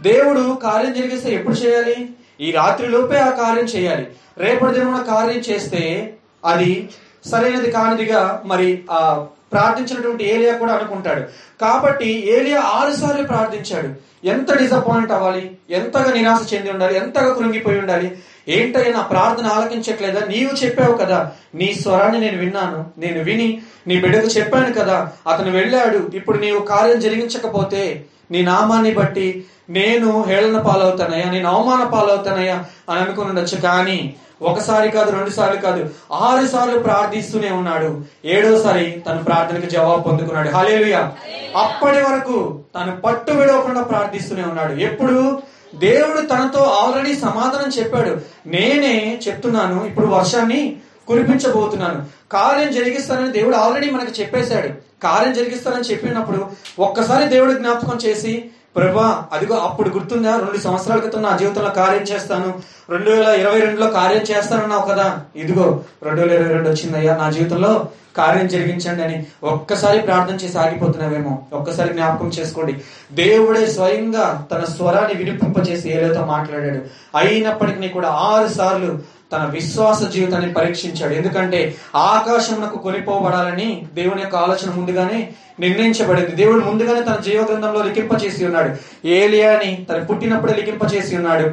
దేవుడు 0.03 0.59
కార్యం 0.63 0.93
జరిగిస్తే 0.93 1.35
ఎప్పుడు 1.35 1.55
చేయాలి? 1.55 2.09
ఈ 2.41 2.51
రాత్రి 2.51 2.89
లోపే 2.89 3.19
ఆ 3.19 3.31
కార్యం 3.31 3.65
చేయాలి. 3.65 4.07
రేపటి 4.39 4.73
దినమున 4.73 5.03
కార్యం 5.03 5.43
చేస్తే 5.51 6.15
అది 6.45 6.89
సరైనది 7.27 7.71
కానిదిగా 7.71 8.43
మరి 8.45 8.85
ఆ 8.91 9.27
ప్రార్థించినటువంటి 9.53 10.29
ఏలియా 10.31 10.57
కూడా 10.57 10.73
అనుకుంటాడు. 10.73 11.21
కాబట్టి 11.61 12.37
ఏలియా 12.37 12.61
ఆరుసార్లు 12.61 13.27
ప్రార్థించాడు. 13.27 13.89
ఎంత 14.27 14.59
డిసప్పాయింట్ 14.59 15.13
అవ్వాలి? 15.13 15.57
ఎంతగా 15.71 16.13
నిరాశ 16.13 16.55
చెంది 16.55 16.71
ఉండాలి? 16.71 16.97
ఎంతగా 16.97 17.35
కృంగిపోయి 17.35 17.79
ఉండాలి? 17.79 18.19
ఏంటయ్యా 18.49 18.93
నా 18.93 19.03
ప్రార్థన 19.03 19.47
ఆలకించట్లేదా? 19.47 20.21
నీవు 20.29 20.65
చెప్పావు 20.65 20.97
కదా 20.97 21.31
నీ 21.55 21.75
స్వరాన్ని 21.75 22.21
నేను 22.21 22.39
విన్నాను 22.39 22.85
నేను 22.99 23.23
విని 23.23 23.63
నీ 23.87 24.01
బిడ్డకు 24.01 24.27
చెప్పాను 24.27 24.73
కదా 24.73 25.13
అతను 25.27 25.51
వెళ్ళాడు 25.51 26.11
ఇప్పుడు 26.15 26.39
నీవు 26.39 26.61
కార్యం 26.61 27.01
జరిగించకపోతే 27.01 28.05
నీ 28.31 28.43
నామాన్ని 28.43 28.95
బట్టి 28.95 29.45
నేను 29.71 30.25
హేళన 30.29 30.59
పాలవుతానయ్యా 30.59 31.31
నేను 31.31 31.49
అవమాన 31.49 31.85
పాలవుతానయ్యా 31.85 32.65
అని 32.91 33.01
అనుకుని 33.01 33.29
ఉండొచ్చు. 33.29 33.57
కానీ 33.61 34.15
ఒకసారి 34.43 34.91
కాదు 34.91 35.11
రెండు 35.11 35.31
సార్లు 35.31 35.61
కాదు 35.61 35.91
ఆరు 36.13 36.47
సార్లు 36.47 36.79
ప్రార్థిస్తూనే 36.79 37.51
ఉన్నాడు. 37.51 38.05
ఏడోసారి 38.25 39.03
తన 39.07 39.17
ప్రార్థనకు 39.17 39.71
జవాబు 39.71 40.03
పొందుకున్నాడు. 40.03 40.49
హాలేలుయా 40.49 41.13
అప్పటి 41.57 42.03
వరకు 42.03 42.61
తను 42.75 42.97
పట్టు 42.97 43.33
విడవకుండా 43.33 43.83
ప్రార్థిస్తూనే 43.83 44.43
ఉన్నాడు. 44.43 44.73
ఎప్పుడు? 44.73 45.43
దేవుడు 45.75 46.27
తనతో 46.27 46.61
ఆల్రెడీ 46.61 47.17
సమాధానం 47.19 47.69
చెప్పాడు. 47.69 48.21
నేనే 48.47 49.21
చెప్తున్నాను 49.29 49.87
ఇప్పుడు 49.87 50.07
వర్షాన్ని 50.07 50.77
కురిపించబోతున్నాను. 51.09 52.07
కార్యం 52.33 52.73
జరిగిస్తానని 52.73 53.33
దేవుడు 53.33 53.57
ఆల్రెడీ 53.57 53.91
మనకు 53.91 54.21
చెప్పేశాడు. 54.21 54.69
కార్యం 55.03 55.33
జరిగిస్తానని 55.33 55.83
చెప్పినప్పుడు 55.83 56.47
ఒక్కసారి 56.79 57.29
దేవుడు 57.29 57.53
జ్ఞాపకం 57.53 57.99
చేసి 58.05 58.51
ప్రభా 58.77 59.25
అదిగో 59.33 59.57
అప్పుడు 59.57 59.89
గుర్తుందా? 59.89 60.37
రెండు 60.37 60.59
సంవత్సరాల 60.59 60.99
క్రితం 60.99 61.23
నా 61.23 61.37
జీవితంలో 61.37 61.71
కార్యం 61.71 62.03
చేస్తాను. 62.03 62.55
రెండు 62.91 63.11
వేల 63.11 63.29
ఇరవై 63.29 63.61
రెండులో 63.61 63.87
కార్యం 63.87 64.23
చేస్తానన్నావు 64.23 64.83
కదా? 64.83 65.19
ఇదిగో 65.37 65.81
రెండు 66.03 66.21
వేల 66.21 66.33
ఇరవై 66.33 66.53
రెండు 66.53 66.69
వచ్చిందయ్యా. 66.69 67.17
నా 67.17 67.31
జీవితంలో 67.31 67.89
కార్యం 68.17 68.49
జరిగించండి 68.49 69.03
అని 69.03 69.27
ఒక్కసారి 69.45 69.99
ప్రార్థన 69.99 70.35
చేసి 70.35 70.59
ఆగిపోతున్నావేమో. 70.59 71.43
ఒక్కసారి 71.53 71.93
జ్ఞాపకం 71.93 72.29
చేసుకోండి. 72.29 72.81
దేవుడే 73.13 73.67
స్వయంగా 73.67 74.47
తన 74.53 74.65
స్వరాన్ని 74.65 75.15
వినిపింపచేసి 75.15 75.91
ఏలేతో 75.91 76.25
మాట్లాడాడు. 76.25 76.81
అయినప్పటికీ 77.17 77.89
కూడా 77.89 78.09
ఆరు 78.09 78.49
సార్లు 78.49 78.99
తన 79.35 79.45
విశ్వాస 79.53 80.01
జీవితాన్ని 80.15 80.51
పరీక్షించాడు. 80.53 81.15
ఎందుకంటే 81.15 81.61
ఆకాశమునకు 82.09 82.79
కొనిపోబడాలని 82.79 83.71
దేవుని 83.95 84.23
యొక్క 84.23 84.37
ఆలోచన 84.37 84.71
ముందుగానే 84.77 85.21
నిర్ణయించబడింది. 85.61 86.33
దేవుడు 86.43 86.63
ముందుగానే 86.65 87.01
తన 87.01 87.17
జీవ 87.27 87.41
గ్రంథంలో 87.51 87.83
లిఖింప 87.89 88.13
చేసి 88.23 88.43
ఉన్నాడు 88.45 88.71
ఏలియాని 89.19 89.73
తన 89.91 89.99
పుట్టినప్పుడే 90.09 90.55
లిఖింప 90.61 90.83
చేసి 90.95 91.13
ఉన్నాడు 91.17 91.47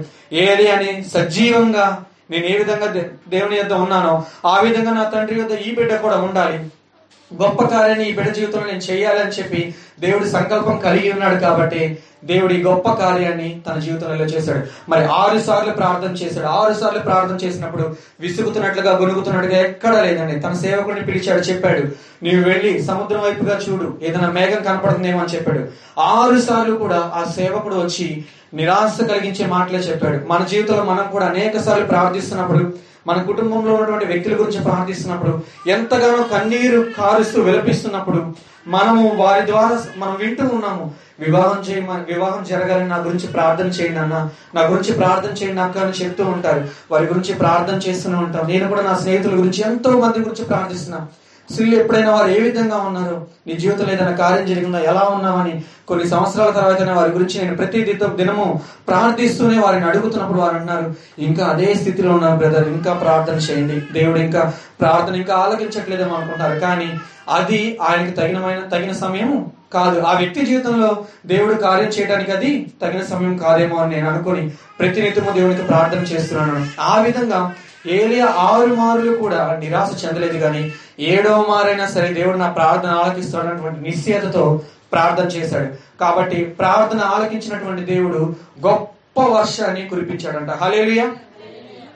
ఏలియాని 0.45 0.91
సజీవంగా 1.13 1.87
నేను 2.31 2.45
ఏ 2.51 2.57
విధంగా 2.57 2.87
దేవుని 3.33 3.55
యొద్ద 3.57 3.73
ఉన్నానో 3.85 4.13
ఆ 4.45 4.53
విధంగా 4.65 4.91
నా 4.97 5.03
తండ్రి 5.13 5.37
యొద్ద 5.39 5.53
ఈ 5.67 5.71
బిడ్డ 5.75 5.93
కూడా 6.03 6.17
ఉండాలి. 6.27 6.59
గొప్ప 7.31 7.61
కార్యాన్ని 7.73 8.05
ఈ 8.09 8.13
బిడ్డ 8.15 8.29
జీవితంలో 8.37 8.67
నేను 8.71 8.83
చేయాలని 8.89 9.33
చెప్పి 9.37 9.61
దేవుడి 9.99 10.29
సంకల్పం 10.29 10.77
కలిగి 10.85 11.09
ఉన్నాడు 11.11 11.37
కాబట్టి 11.39 11.81
దేవుడి 12.25 12.63
గొప్ప 12.63 12.91
కార్యాన్ని 12.91 13.61
తన 13.69 13.79
జీవితంలో 13.79 14.25
చేశాడు. 14.25 14.91
మరి 14.91 15.05
ఆరు 15.05 15.39
సార్లు 15.39 15.71
ప్రార్థన 15.71 16.11
చేశాడు. 16.11 16.45
ఆరు 16.45 16.73
సార్లు 16.73 16.99
ప్రార్థన 16.99 17.47
చేసినప్పుడు 17.47 17.95
విసుగుతున్నట్లుగా 18.19 18.97
గొనుగుతున్నట్టుగా 18.97 19.61
ఎక్కడా 19.61 20.01
లేదండి. 20.01 20.39
తన 20.39 20.53
సేవకుడిని 20.53 21.05
పిలిచాడు 21.05 21.41
చెప్పాడు 21.41 21.81
నీవు 22.23 22.43
వెళ్ళి 22.43 22.81
సముద్రం 22.81 23.21
వైపుగా 23.21 23.59
చూడు. 23.69 23.97
ఏదైనా 24.03 24.31
మేఘం 24.31 24.63
కనపడుతుందేమో 24.63 25.19
అని 25.19 25.35
చెప్పాడు. 25.35 25.65
ఆరు 25.99 26.41
సార్లు 26.41 26.75
కూడా 26.75 27.11
ఆ 27.15 27.31
సేవకుడు 27.35 27.75
వచ్చి 27.75 28.25
నిరాశ 28.53 29.03
కలిగించే 29.03 29.45
మాటలే 29.45 29.79
చెప్పాడు. 29.79 30.19
మన 30.27 30.43
జీవితంలో 30.43 30.83
మనం 30.83 31.03
కూడా 31.11 31.25
అనేక 31.25 31.59
సార్లు 31.59 31.85
ప్రార్థిస్తున్నప్పుడు 31.85 32.73
మన 33.07 33.21
కుటుంబంలో 33.21 33.73
ఉన్నటువంటి 33.73 34.05
వ్యక్తుల 34.05 34.35
గురించి 34.35 34.63
ప్రార్థిస్తున్నప్పుడు 34.63 35.33
ఎంతగానో 35.69 36.23
కన్నీరు 36.23 36.81
కారుస్తూ 36.97 37.41
విలపిస్తున్నప్పుడు 37.41 38.19
మనము 38.67 39.15
వారి 39.15 39.47
ద్వారా 39.47 39.83
మనం 39.97 40.15
వింటూ 40.15 40.43
ఉన్నాము 40.47 40.83
వివాహం 41.19 41.59
చేయ 41.61 41.79
వివాహం 42.13 42.43
జరగాలని 42.43 42.89
నా 42.89 42.97
గురించి 42.97 43.27
ప్రార్థన 43.27 43.67
చేయండి 43.67 43.99
అన్న 43.99 44.15
నా 44.55 44.61
గురించి 44.61 44.93
ప్రార్థన 44.93 45.31
చేయండి 45.31 45.61
అక్క 45.61 45.77
అని 45.77 45.91
చెప్తూ 45.91 46.23
ఉంటారు. 46.25 46.61
వారి 46.91 47.05
గురించి 47.05 47.33
ప్రార్థన 47.33 47.75
చేస్తూనే 47.75 48.17
ఉంటాం 48.17 48.47
నేను 48.47 48.67
కూడా 48.67 48.81
నా 48.81 48.93
స్నేహితుల 48.93 49.35
గురించి 49.35 49.61
ఎంతో 49.63 49.91
మంది 49.91 50.19
గురించి 50.19 50.45
ప్రార్థిస్తున్నాను 50.45 51.07
స్త్రీలు 51.51 51.75
ఎప్పుడైనా 51.75 52.11
వారు 52.11 52.27
ఏ 52.27 52.39
విధంగా 52.39 52.77
ఉన్నారు? 52.77 53.27
నీ 53.47 53.53
జీవితంలో 53.53 53.93
ఏదైనా 53.93 54.11
కార్యం 54.11 54.45
జరిగిందా? 54.45 54.79
ఎలా 54.79 55.09
ఉన్నామని 55.13 55.63
కొన్ని 55.87 56.07
సంవత్సరాల 56.07 56.49
తర్వాత 56.49 56.81
వారి 56.81 57.11
గురించి 57.11 57.43
నేను 57.43 57.57
ప్రతి 57.57 57.99
దినము 58.15 58.61
ప్రార్థిస్తూనే 58.87 59.59
వారిని 59.59 59.85
అడుగుతున్నప్పుడు 59.85 60.39
వారు 60.39 60.55
అన్నారు 60.55 60.93
ఇంకా 61.19 61.45
అదే 61.45 61.73
స్థితిలో 61.73 62.13
ఉన్నారు 62.13 62.37
బ్రదర్. 62.37 62.67
ఇంకా 62.67 62.93
ప్రార్థన 62.93 63.33
చేయండి. 63.33 63.93
దేవుడు 63.93 64.19
ఇంకా 64.19 64.53
ప్రార్థన 64.81 65.15
ఇంకా 65.15 65.35
ఆలకించట్లేదేమో 65.35 66.15
అనుకుంటారు. 66.15 66.59
కానీ 66.59 66.93
అది 67.29 67.77
ఆయనకి 67.81 68.11
తగినమైన 68.11 68.59
తగిన 68.59 68.91
సమయం 68.91 69.45
కాదు. 69.73 69.99
ఆ 69.99 70.17
వ్యక్తి 70.17 70.45
జీవితంలో 70.45 71.05
దేవుడు 71.25 71.53
కార్యం 71.53 71.89
చేయడానికి 71.89 72.31
అది 72.31 72.71
తగిన 72.81 73.03
సమయం 73.03 73.37
కాదేమో 73.37 73.75
అని 73.75 73.95
నేను 73.95 74.09
అనుకొని 74.09 74.49
ప్రతినిత్యము 74.79 75.31
దేవునికి 75.31 75.61
ప్రార్థన 75.61 75.99
చేస్తున్నాను. 75.99 76.65
ఆ 76.79 77.01
విధంగా 77.01 77.53
ఏలియా 77.89 78.25
ఆరు 78.25 78.75
మారులు 78.75 79.15
కూడా 79.15 79.57
నిరాశ 79.63 80.05
చెందలేదు 80.05 80.37
కానీ 80.37 80.71
ఏడవ 80.99 81.45
మారైనా 81.49 81.85
సరే 81.85 82.13
దేవుడు 82.13 82.37
నా 82.37 82.51
ప్రార్థన 82.51 82.89
ఆలకిస్తున్నటువంటి 82.89 83.81
నిశ్చయతతో 83.81 84.61
ప్రార్థన 84.91 85.25
చేశాడు. 85.25 85.97
కాబట్టి 85.99 86.43
ప్రార్థన 86.45 86.99
ఆలకించినటువంటి 86.99 87.81
దేవుడు 87.81 88.35
గొప్ప 88.67 89.21
వర్షాన్ని 89.21 89.87
కురిపించాడంట. 89.87 90.49
హలేలియా 90.49 91.11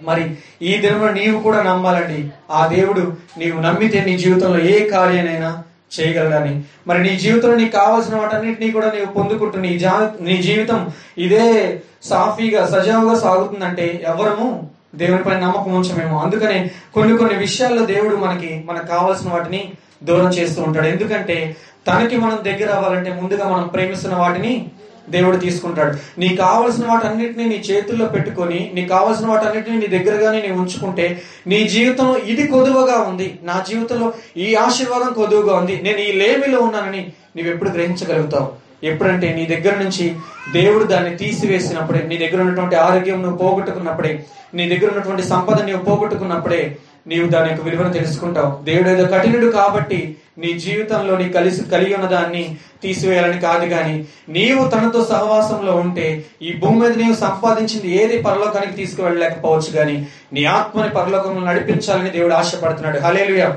మరి 0.03 0.37
ఈ 0.61 0.77
దినంలో 0.77 1.13
నీవు 1.13 1.43
కూడా 1.43 1.63
నమ్మాలండి. 1.63 2.29
ఆ 2.51 2.67
దేవుడు 2.67 3.13
నీవు 3.37 3.61
నమ్మితే 3.61 4.03
నీ 4.05 4.17
జీవితంలో 4.17 4.59
ఏ 4.59 4.89
కార్యనైనా 4.89 5.63
చేయగలడని. 5.99 6.63
మరి 6.87 7.03
నీ 7.03 7.19
జీవితంలో 7.19 7.55
నీకు 7.55 7.71
కావాల్సిన 7.71 8.15
వాటన్నిటినీ 8.15 8.71
కూడా 8.71 8.91
నీవు 8.91 9.05
పొందుకుంటూ 9.05 9.59
నీ 9.59 9.79
జా 9.79 10.11
నీ 10.21 10.41
జీవితం 10.41 10.89
ఇదే 11.17 11.81
సాఫీగా 12.03 12.67
సజావుగా 12.67 13.19
సాగుతుందంటే 13.19 14.05
ఎవరము 14.07 14.69
దేవునిపై 14.95 15.33
నమ్మకం 15.33 15.75
ఉంచమేమో. 15.75 16.17
అందుకనే 16.19 16.71
కొన్ని 16.93 17.17
కొన్ని 17.17 17.37
విషయాల్లో 17.37 17.85
దేవుడు 17.85 18.15
మనకి 18.15 18.63
మనకు 18.65 18.87
కావాల్సిన 18.87 19.29
వాటిని 19.29 19.71
దూరం 20.03 20.29
చేస్తూ 20.29 20.61
ఉంటాడు. 20.61 20.87
ఎందుకంటే 20.87 21.55
తనకి 21.87 22.17
మనం 22.17 22.39
దగ్గర 22.43 22.71
అవ్వాలంటే 22.71 23.19
ముందుగా 23.21 23.49
మనం 23.49 23.67
ప్రేమిస్తున్న 23.67 24.15
వాటిని 24.15 24.65
దేవుడు 25.09 25.37
తీసుకుంటాడు. 25.37 26.19
నీకు 26.19 26.35
కావలసిన 26.35 26.85
వాటన్నిటిని 26.87 27.45
నీ 27.49 27.55
చేతుల్లో 27.55 28.05
పెట్టుకొని 28.05 28.71
నీకు 28.73 28.89
కావలసిన 28.89 29.27
వాటన్నిటిని 29.27 29.77
నీ 29.77 29.87
దగ్గరగానే 29.87 30.41
నీ 30.41 30.51
ఉంచుకుంటే 30.51 31.21
నీ 31.47 31.67
జీవితంలో 31.67 32.17
ఇది 32.17 32.47
కొదువగా 32.47 32.99
ఉంది. 32.99 33.39
నా 33.43 33.63
జీవితంలో 33.69 34.13
ఈ 34.37 34.55
ఆశీర్వాదం 34.55 35.13
కొదువుగా 35.13 35.55
ఉంది. 35.55 35.81
నేను 35.81 35.97
ఈ 35.97 36.11
లేమిలో 36.11 36.61
ఉన్నానని 36.61 37.13
నీవెప్పుడు 37.35 37.69
గ్రహించగలుగుతావు. 37.69 38.64
ఎప్పుడంటే 38.85 39.27
నీ 39.33 39.45
దగ్గర 39.45 39.73
నుంచి 39.83 40.05
దేవుడు 40.53 40.83
దాన్ని 40.83 41.17
తీసివేసినప్పుడే 41.17 42.01
నీ 42.07 42.17
దగ్గర 42.17 42.41
ఉన్నటువంటి 42.41 42.75
ఆరోగ్యం 42.75 43.21
నువ్వు 43.21 43.37
పోగొట్టుకున్నప్పుడే 43.37 44.13
నీ 44.53 44.69
దగ్గర 44.69 44.89
ఉన్నటువంటి 44.91 45.23
సంపద 45.23 45.57
నువ్వు 45.61 45.85
పోగొట్టుకున్నప్పుడే 45.85 46.77
నీవు 47.07 47.27
దాని 47.27 47.49
యొక్క 47.49 47.63
విలువను 47.63 47.93
తెలుసుకుంటావు. 47.93 48.63
దేవుడు 48.63 48.89
ఏదో 48.89 49.03
కఠినుడు 49.05 49.51
కాబట్టి 49.51 50.15
నీ 50.37 50.53
జీవితంలో 50.59 51.17
నీ 51.17 51.29
కలిసి 51.29 51.63
కలిగి 51.63 51.93
ఉన్న 51.95 52.07
దాన్ని 52.07 52.41
తీసివేయాలని 52.83 53.39
కాదు 53.41 53.65
కానీ 53.65 54.05
నీవు 54.29 54.67
తనతో 54.69 55.01
సహవాసంలో 55.05 55.73
ఉంటే 55.75 56.07
ఈ 56.41 56.53
భూమి 56.53 56.79
మీద 56.79 56.91
నీవు 56.97 57.15
సంపాదించింది 57.15 57.89
ఏది 58.03 58.21
పరలోకానికి 58.21 58.73
తీసుకువెళ్ళలేకపోవచ్చు 58.73 59.71
కానీ 59.77 60.07
నీ 60.33 60.43
ఆత్మని 60.45 60.89
పరలోకంలో 60.89 61.43
నడిపించాలని 61.47 62.09
దేవుడు 62.09 62.33
ఆశపడుతున్నాడు. 62.33 62.99
హలేలుయా 62.99 63.49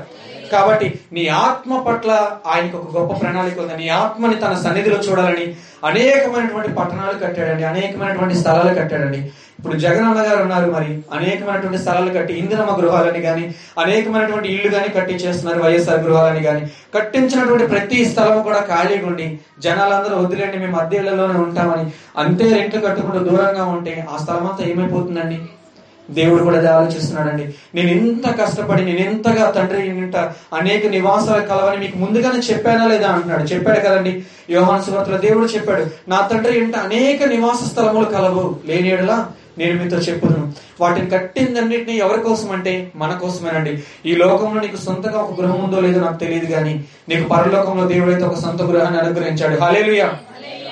కాబట్టి 0.51 0.99
నీ 1.13 1.27
ఆత్మ 1.27 1.79
పట్ల 1.79 2.11
ఆయనకు 2.47 2.77
ఒక 2.77 2.97
గొప్ప 2.97 3.21
ప్రణాళిక 3.21 3.59
ఉంది. 3.59 3.77
నీ 3.77 3.89
ఆత్మని 3.89 4.35
తన 4.35 4.53
సన్నిధిలో 4.53 4.97
చూడాలని 4.97 5.45
అనేకమైనటువంటి 5.85 6.71
పట్టణాలు 6.73 7.17
కట్టాడండి. 7.19 7.63
అనేకమైనటువంటి 7.63 8.35
స్థలాలు 8.35 8.73
కట్టాడండి. 8.73 9.31
ఇప్పుడు 9.59 9.77
జగనన్న 9.77 10.21
గారు 10.27 10.41
ఉన్నారు 10.41 10.71
మరి. 10.71 10.91
అనేకమైనటువంటి 11.13 11.77
స్థలాలు 11.77 12.11
కట్టి 12.19 12.33
ఇందిరమ్మ 12.33 12.75
గృహాలని 12.79 13.21
కానీ 13.21 13.55
అనేకమైనటువంటి 13.77 14.49
ఇల్లు 14.53 14.69
కానీ 14.75 14.89
కట్టించేస్తున్నారు 14.89 15.63
వైఎస్ఆర్ 15.63 15.99
గృహాలని 15.99 16.43
కానీ 16.43 16.61
కట్టించినటువంటి 16.95 17.67
ప్రతి 17.67 18.05
స్థలం 18.05 18.41
కూడా 18.41 18.59
ఖాళీగా 18.59 19.07
ఉండి 19.07 19.39
జనాలందరూ 19.59 20.17
వదిలేండి 20.17 20.59
మేము 20.59 20.77
అద్దె 20.77 20.97
ఇళ్ళలోనే 20.97 21.39
ఉంటామని. 21.39 21.85
అంతే 22.17 22.53
రెంట్లు 22.53 22.81
కట్టుకుంటూ 22.81 23.19
దూరంగా 23.19 23.65
ఉంటే 23.65 24.07
ఆ 24.13 24.17
స్థలం 24.17 24.47
అంతా 24.47 24.65
ఏమైపోతుందండి? 24.65 25.39
దేవుడు 26.09 26.43
కూడా 26.43 26.57
అదే 26.57 26.67
ఆలోచిస్తున్నాడండి. 26.67 27.53
నేను 27.75 27.89
ఎంత 27.89 28.39
కష్టపడి 28.41 28.85
నేను 28.85 28.97
ఎంతగా 28.97 29.51
తండ్రి 29.51 29.87
ఇంట 29.87 30.15
అనేక 30.53 30.87
నివాసాలు 30.87 31.41
కలవని 31.41 31.77
మీకు 31.77 31.97
ముందుగానే 31.97 32.39
చెప్పానా 32.39 32.87
లేదా 32.87 33.07
అంటున్నాడు. 33.07 33.43
చెప్పాడు 33.43 33.79
కదండి. 33.79 34.23
యోహాను 34.49 34.83
సువార్తలో 34.83 35.17
దేవుడు 35.17 35.45
చెప్పాడు 35.45 35.85
నా 36.09 36.29
తండ్రి 36.31 36.57
ఇంట 36.57 36.75
అనేక 36.75 37.23
నివాస 37.23 37.71
స్థలములు 37.71 38.05
కలవు. 38.05 38.55
లేనిడలా 38.65 39.29
నేను 39.57 39.83
మీతో 39.83 39.97
చెప్పును 39.97 40.53
వాటిని 40.81 41.09
కట్టిందన్నిటిని 41.09 41.97
ఎవరి 41.97 42.21
కోసం 42.21 42.51
అంటే 42.51 42.91
మన 42.95 43.11
కోసమేనండి. 43.21 43.83
ఈ 44.05 44.15
లోకంలో 44.15 44.61
నీకు 44.61 44.75
సొంతగా 44.75 45.19
ఒక 45.19 45.41
గృహం 45.41 45.63
ఉందో 45.63 45.79
లేదో 45.79 45.99
నాకు 46.01 46.19
తెలియదు 46.19 46.45
కానీ 46.45 46.85
నీకు 47.09 47.29
పరలోకంలో 47.29 47.87
దేవుడైతే 47.87 48.23
ఒక 48.23 48.35
సొంత 48.35 48.61
గృహాన్ని 48.61 48.99
అనుగ్రహించాడు. 48.99 49.59
హాలేలుయా 49.59 50.13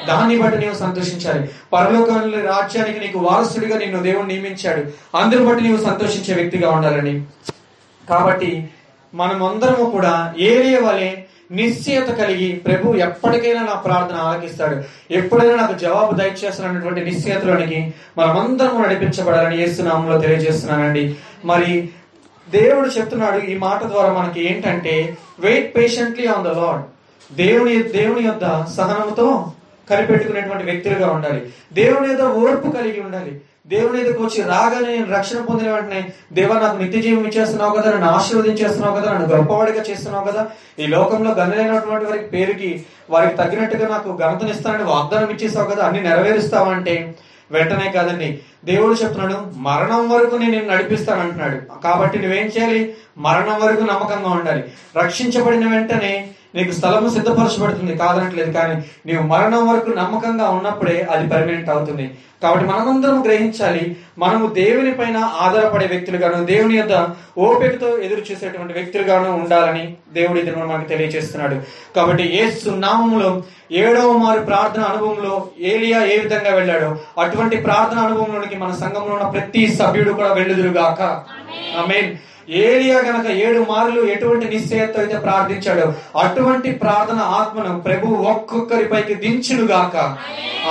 దాన్ని 0.07 0.41
బట్టి 0.41 0.57
నీవు 0.59 0.75
సంతోషించాలి. 0.75 1.49
పరలోకంలో 1.73 2.39
రాజ్యానికి 2.41 2.99
నీకు 2.99 3.19
వారసుడిగా 3.19 3.77
నిన్ను 3.77 4.03
దేవుడు 4.03 4.27
నియమించాడు. 4.27 4.81
అందరి 5.17 5.43
బట్టి 5.45 5.63
నీవు 5.63 5.77
సంతోషించే 5.77 6.33
వ్యక్తిగా 6.35 6.69
ఉండాలని. 6.71 7.25
కాబట్టి 8.09 8.69
మనమందరము 9.13 9.89
కూడా 9.89 10.33
ఏరియా 10.39 10.79
వలె 10.79 11.15
నిశ్చయత 11.51 12.07
కలిగి 12.07 12.53
ప్రభు 12.53 12.95
ఎప్పటికైనా 12.95 13.61
నా 13.61 13.73
ప్రార్థన 13.73 14.15
ఆలకిస్తాడు. 14.15 14.83
ఎప్పుడైనా 15.11 15.55
నాకు 15.55 15.73
జవాబు 15.79 16.15
దయచేస్తానన్నటువంటి 16.15 17.05
నిశ్చయతలోనికి 17.05 17.93
మనమందరము 18.17 18.83
నడిపించబడాలని 18.83 19.63
ఏసునామంలో 19.63 20.17
తెలియజేస్తున్నానండి. 20.17 21.15
మరి 21.45 21.89
దేవుడు 22.49 22.87
చెప్తున్నాడు 22.87 23.37
ఈ 23.37 23.57
మాట 23.57 23.83
ద్వారా 23.83 24.13
మనకి 24.13 24.49
ఏంటంటే 24.49 25.17
wait 25.39 25.77
patiently 25.77 26.27
on 26.27 26.43
the 26.43 26.47
Lord 26.47 26.83
దేవుని 27.35 27.83
దేవుని 27.83 28.27
యొక్క 28.27 28.65
సహనంతో 28.77 29.51
కనిపెట్టుకునేటువంటి 29.89 30.63
వ్యక్తులుగా 30.63 31.11
ఉండాలి. 31.11 31.49
దేవుని 31.73 32.13
ఏదో 32.13 32.27
ఓర్పు 32.27 32.69
కలిగి 32.69 33.01
ఉండాలి. 33.01 33.41
దేవుని 33.67 34.01
ఎదుకు 34.01 34.23
వచ్చి 34.23 34.43
రాగానే 34.43 34.91
నేను 34.91 35.17
రక్షణ 35.17 35.41
పొందిన 35.41 35.71
వెంటనే 35.71 36.09
దేవా 36.33 36.59
నాకు 36.59 36.77
నిత్య 36.77 37.01
జీవం 37.01 37.25
ఇచ్చేస్తున్నావు 37.25 37.81
కదా 37.81 37.91
నన్ను 37.91 38.07
ఆశీర్వదించేస్తున్నావు 38.07 39.01
కదా 39.01 39.13
నన్ను 39.13 39.35
గొప్పవాడిగా 39.35 39.83
చేస్తున్నావు 39.83 40.31
కదా 40.31 40.47
ఈ 40.79 40.87
లోకంలో 40.87 41.31
గనులైనటువంటి 41.31 42.05
వారికి 42.05 42.25
పేరుకి 42.25 42.85
వారికి 43.09 43.35
తగినట్టుగా 43.35 43.87
నాకు 43.87 44.17
ఘనతనిస్తానని 44.17 44.83
వాగ్దానం 44.83 45.29
ఇచ్చేసావు 45.29 45.67
కదా 45.67 45.85
అన్ని 45.85 46.03
నెరవేరుస్తావంటే 46.03 47.15
వెంటనే 47.51 47.91
కాదండి. 47.91 48.39
దేవుడు 48.65 48.93
చెప్తున్నాడు 48.93 49.57
మరణం 49.57 50.09
వరకు 50.09 50.35
నేను 50.35 50.51
నిన్ను 50.51 50.73
నడిపిస్తాను 50.73 51.21
అంటున్నాడు. 51.21 51.81
కాబట్టి 51.81 52.19
నువ్వేం 52.19 52.45
చేయాలి? 52.45 52.93
మరణం 53.17 53.61
వరకు 53.61 53.81
నమ్మకంగా 53.81 54.29
ఉండాలి. 54.29 54.63
రక్షించబడిన 54.97 55.71
వెంటనే 55.71 56.29
నీకు 56.57 56.71
స్థలము 56.77 57.09
సిద్ధపరచబడుతుంది 57.15 57.95
కాదనట్లేదు 58.03 58.51
కానీ 58.59 58.75
నీవు 59.07 59.23
మరణం 59.33 59.65
వరకు 59.69 59.91
నమ్మకంగా 59.99 60.47
ఉన్నప్పుడే 60.49 60.97
అది 61.13 61.25
పర్మనెంట్ 61.33 61.69
అవుతుంది. 61.75 62.07
కాబట్టి 62.41 62.65
మనమందరం 62.69 63.19
గ్రహించాలి 63.27 63.83
మనము 64.23 64.45
దేవుని 64.57 64.91
పైన 64.99 65.17
ఆధారపడే 65.45 65.85
వ్యక్తులుగాను 65.85 66.45
దేవుని 66.45 66.75
యొక్క 66.77 66.95
ఓపికతో 67.45 67.89
ఎదురు 68.05 68.23
చూసేటువంటి 68.27 68.73
వ్యక్తులుగాను 68.73 69.29
ఉండాలని 69.41 69.83
దేవుడి 70.13 70.41
ఇది 70.41 70.51
మనకు 70.55 70.87
తెలియజేస్తున్నాడు 70.91 71.57
కాబట్టి 71.95 72.25
యేసు 72.37 72.69
నామములో 72.85 73.29
ఏడవ 73.81 74.11
మారు 74.23 74.43
ప్రార్థన 74.49 74.83
అనుభవంలో 74.83 75.33
ఏలియా 75.71 76.01
ఏ 76.13 76.17
విధంగా 76.17 76.51
వెళ్ళాడో 76.59 76.91
అటువంటి 77.23 77.57
ప్రార్థన 77.57 77.99
అనుభవంలోనికి 77.99 78.57
మన 78.63 78.71
సంఘంలో 78.83 79.13
ఉన్న 79.17 79.27
ప్రతి 79.35 79.63
సభ్యుడు 79.79 80.13
కూడా 80.19 80.31
వెళ్ళుదురుగాక. 80.33 81.01
ఆమేన్. 81.81 82.11
ఏలియా 82.49 82.99
గనక 82.99 83.31
ఏడు 83.31 83.65
మార్లు 83.69 84.01
ఎటువంటి 84.07 84.45
నిశ్చయతో 84.49 84.99
అయితే 84.99 85.17
ప్రార్థించాడో 85.17 85.93
అటువంటి 86.19 86.71
ప్రార్థన 86.71 87.19
ఆత్మను 87.19 87.79
ప్రభు 87.79 88.07
ఒక్కొక్కరిపైకి 88.07 89.15
దించుడుగాక 89.15 90.17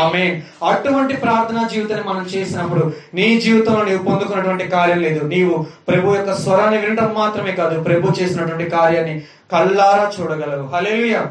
ఆమె 0.01 0.43
అటువంటి 0.63 1.17
ప్రార్థనా 1.17 1.69
జీవితాన్ని 1.69 2.09
మనం 2.09 2.27
చేసినప్పుడు 2.35 2.93
నీ 3.15 3.41
జీవితంలో 3.41 3.85
నీవు 3.85 4.03
పొందుకున్నటువంటి 4.05 4.69
కార్యం 4.69 4.99
లేదు. 4.99 5.27
నీవు 5.27 5.67
ప్రభు 5.89 6.15
యొక్క 6.15 6.35
స్వరాన్ని 6.35 6.79
వినడం 6.79 7.15
మాత్రమే 7.15 7.53
కాదు 7.53 7.83
ప్రభు 7.83 8.13
చేసినటువంటి 8.21 8.71
కార్యాన్ని 8.71 9.23
కల్లారా 9.53 10.13
చూడగలవు. 10.17 10.77
హలేలుయా 10.77 11.27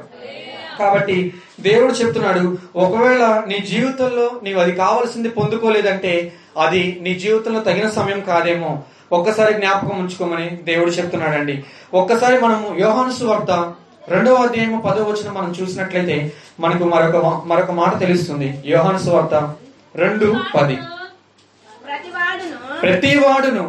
కాబట్టి 0.79 1.33
దేవుడు 1.59 1.93
చెప్తున్నాడు 1.93 2.57
ఒకవేళ 2.75 3.43
నీ 3.47 3.65
జీవితంలో 3.71 4.31
నీవు 4.43 4.59
అది 4.59 4.71
కావాల్సింది 4.71 5.29
పొందుకోలేదంటే 5.29 6.31
అది 6.57 6.99
నీ 7.01 7.15
జీవితంలో 7.15 7.59
తగిన 7.59 7.89
సమయం 7.89 8.19
కాదేమో. 8.19 8.83
ఒక్కసారి 9.15 9.53
జ్ఞాపకం 9.59 9.95
ఉంచుకోమని 10.01 10.47
దేవుడు 10.69 10.91
చెప్తున్నాడండి. 10.97 11.55
ఒక్కసారి 11.99 12.37
మనము 12.45 12.67
యోహాను 12.83 13.13
సువార్త 13.19 13.51
రెండవ 14.13 14.37
అధ్యాయము 14.45 14.77
పదో 14.85 15.03
వచ్చిన 15.03 15.29
మనం 15.37 15.51
చూసినట్లయితే 15.59 16.17
మనకు 16.63 16.83
మరొక 16.93 17.17
మరొక 17.51 17.71
మాట 17.81 17.93
తెలుస్తుంది. 18.03 18.49
యోహాను 18.73 18.99
సువార్త 19.05 19.35
రెండు 20.03 20.27
పది. 20.55 20.77
ప్రతివాడును 21.87 22.57
ప్రతి 22.81 23.11
వాడును 23.23 23.65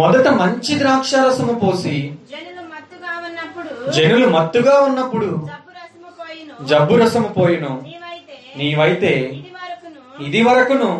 మొదట 0.00 0.28
మంచి 0.34 0.42
మంచి 0.42 0.74
ద్రాక్షారసము 0.78 1.54
పోసి 1.62 1.96
జనులు 3.96 4.28
మత్తుగా 4.34 4.74
ఉన్నప్పుడు 4.88 5.28
జబ్బు 6.70 6.94
రసము 7.00 7.28
పోయిను. 7.38 7.72
రసము 7.72 7.72
నీవైతే 8.58 9.12
ఇది 10.26 10.40
వరకును 10.46 10.90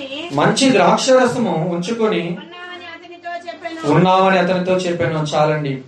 ఉంచుకొని 0.00 0.36
మంచి 0.36 0.70
ద్రాక్షరసము 0.72 1.52
ఉంచుకొని 1.70 2.22
ఉన్నామని 2.36 2.86
అతనితో 2.94 3.30
చెప్పాను. 3.46 3.92
ఉన్నామని 3.92 4.38
అతనితో 4.38 4.72
చెప్పాను. 4.72 5.26
చాలండి. 5.34 5.82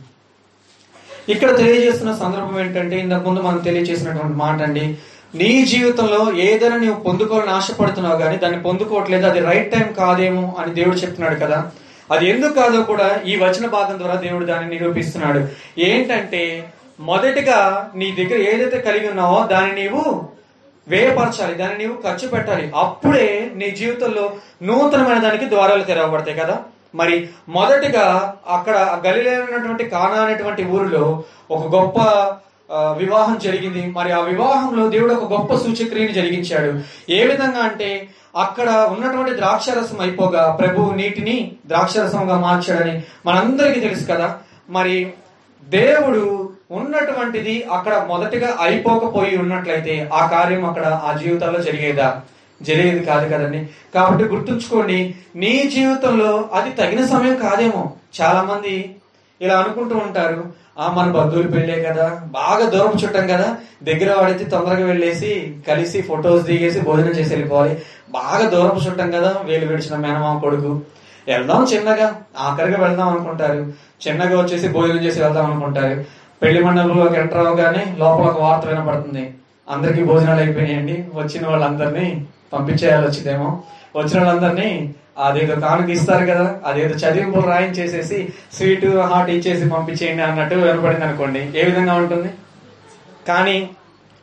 ఇక్కడ 1.28 1.56
తెలియజేస్తున్న 1.56 2.14
సందర్భం 2.14 2.60
ఏంటంటే 2.60 2.96
ఇంతకు 2.98 3.28
ముందు 3.28 3.40
మనం 3.40 3.58
తెలియజేసినటువంటి 3.58 4.36
మాట 4.36 4.62
అండి 4.62 4.98
నీ 5.34 5.64
జీవితంలో 5.64 6.32
ఏదైనా 6.36 6.76
నువ్వు 6.76 7.02
పొందుకోవాలని 7.02 7.50
ఆశపడుతున్నావు 7.50 8.18
కానీ 8.18 8.36
దాన్ని 8.36 8.62
పొందుకోవట్లేదు 8.62 9.26
అది 9.26 9.40
రైట్ 9.40 9.72
టైం 9.72 9.92
కాదేమో 9.92 10.54
అని 10.58 10.74
దేవుడు 10.74 10.96
చెప్తున్నాడు 10.96 11.34
కదా. 11.34 11.70
అది 12.10 12.28
ఎందుకు 12.30 12.52
కాదో 12.52 12.82
కూడా 12.82 13.20
ఈ 13.26 13.36
వచన 13.36 13.66
భాగం 13.66 13.98
ద్వారా 13.98 14.14
దేవుడు 14.14 14.44
దాన్ని 14.44 14.70
నిరూపిస్తున్నాడు. 14.70 15.48
ఏంటంటే 15.78 16.72
మొదటిగా 17.00 17.90
నీ 17.94 18.12
దగ్గర 18.18 18.40
ఏదైతే 18.48 18.78
కలిగి 18.78 19.08
ఉన్నావో 19.08 19.46
దాన్ని 19.46 19.82
నీవు 19.82 20.02
వ్యయపరచాలి 20.88 21.54
దాన్ని 21.54 21.78
నీవు 21.78 21.96
ఖర్చు 22.02 22.28
పెట్టాలి. 22.28 22.72
అప్పుడే 22.76 23.50
నీ 23.54 23.70
జీవితంలో 23.70 24.32
నూతనమైన 24.62 25.18
దానికి 25.18 25.48
ద్వారాలు 25.48 25.82
తెరవబడతాయి 25.82 26.38
కదా? 26.38 26.62
మరి 26.94 27.28
మొదటిగా 27.48 28.34
అక్కడ 28.48 29.00
గలిలే 29.06 29.38
ఉన్నటువంటి 29.38 29.84
కానా 29.84 30.22
అనేటువంటి 30.22 30.64
ఊరిలో 30.64 31.24
ఒక 31.50 31.74
గొప్ప 31.74 31.98
వివాహం 32.72 33.38
జరిగింది. 33.38 33.86
మరి 33.86 34.12
ఆ 34.12 34.20
వివాహంలో 34.20 34.88
దేవుడు 34.88 35.14
ఒక 35.14 35.32
గొప్ప 35.32 35.54
సూచక్రియని 35.54 36.12
జరిగించాడు. 36.12 36.80
ఏ 37.12 37.26
విధంగా 37.26 37.60
అంటే 37.60 38.08
అక్కడ 38.36 38.68
ఉన్నటువంటి 38.70 39.36
ద్రాక్షరసం 39.36 40.00
అయిపోగా 40.00 40.56
ప్రభు 40.60 40.92
నీటిని 40.94 41.52
ద్రాక్షరసంగా 41.66 42.38
మార్చాడని 42.38 43.02
మనందరికీ 43.26 43.80
తెలుసు 43.80 44.06
కదా? 44.06 44.38
మరి 44.70 45.12
దేవుడు 45.64 46.51
ఉన్నటువంటిది 46.72 47.64
అక్కడ 47.72 48.06
మొదటగా 48.08 48.56
అయిపోకపోయి 48.60 49.36
ఉన్నట్లయితే 49.36 50.10
ఆ 50.14 50.26
కార్యం 50.26 50.66
అక్కడ 50.66 50.86
ఆ 51.04 51.16
జీవితాల్లో 51.16 51.60
జరిగేదా? 51.62 52.20
జరిగేది 52.62 53.04
కాదు 53.04 53.34
కదండి. 53.34 53.68
కాబట్టి 53.94 54.24
గుర్తుంచుకోండి 54.24 55.14
నీ 55.36 55.70
జీవితంలో 55.74 56.48
అది 56.52 56.70
తగిన 56.70 57.06
సమయం 57.06 57.36
కాదేమో. 57.36 57.92
చాలా 58.20 58.42
మంది 58.42 58.94
ఇలా 59.40 59.58
అనుకుంటూ 59.58 59.96
ఉంటారు 59.96 60.62
ఆ 60.78 60.90
మన 60.90 61.10
బంధువులు 61.10 61.48
పెళ్ళే 61.48 61.82
కదా 61.82 62.20
బాగా 62.24 62.70
దూరం 62.70 62.92
చుట్టాం 63.04 63.26
కదా 63.26 63.56
దగ్గర 63.82 64.14
వాడైతే 64.14 64.44
తొందరగా 64.44 64.86
వెళ్ళేసి 64.86 65.54
కలిసి 65.68 66.02
ఫొటోస్ 66.02 66.44
దిగేసి 66.44 66.80
భోజనం 66.80 67.10
చేసి 67.10 67.30
వెళ్ళిపోవాలి. 67.30 67.78
బాగా 68.10 68.48
దూరం 68.48 68.80
చుట్టాం 68.86 69.10
కదా 69.10 69.36
వేలు 69.44 69.66
విడిచిన 69.66 69.96
మేనమామ 69.96 70.38
కొడుకు. 70.38 70.80
వెళ్దాం 71.28 71.64
చిన్నగా 71.64 72.22
ఆఖరిగా 72.38 72.78
వెళ్దాం 72.78 73.08
అనుకుంటారు. 73.08 73.72
చిన్నగా 74.08 74.42
వచ్చేసి 74.42 74.68
భోజనం 74.68 75.04
చేసి 75.04 75.22
వెళ్దాం 75.22 75.52
అనుకుంటారు. 75.52 76.04
పెళ్ళి 76.42 76.64
మండపంలోకి 76.64 77.14
ఎంటర్ 77.14 77.38
అవగానే 77.38 77.96
లోపల 77.98 78.24
ఒక 78.24 78.40
వార్త 78.40 78.68
వినపడుతుంది. 78.68 79.34
అందరికీ 79.70 80.02
భోజనాలు 80.02 80.40
అయిపోయినాయండి. 80.40 81.04
వచ్చిన 81.14 81.46
వాళ్ళందరినీ 81.46 82.26
పంపించేయాలి 82.52 83.06
వచ్చిదేమో. 83.06 83.62
వచ్చిన 83.96 84.24
వాళ్ళందరినీ 84.24 84.94
అదేదో 85.18 85.60
కానుక 85.60 85.90
ఇస్తారు 85.90 86.26
కదా 86.26 86.60
అదేదో 86.66 86.94
చదివింపులు 86.94 87.46
రాయించేసేసి 87.46 88.28
స్వీట్ 88.52 88.86
హాట్ 88.96 89.30
ఇచ్చేసి 89.30 89.68
పంపించేయండి 89.68 90.22
అన్నట్టు 90.22 90.54
వినపడింది 90.54 91.04
అనుకోండి. 91.04 91.50
ఏ 91.56 91.64
విధంగా 91.64 91.94
ఉంటుంది? 91.94 92.30
కానీ 93.28 93.70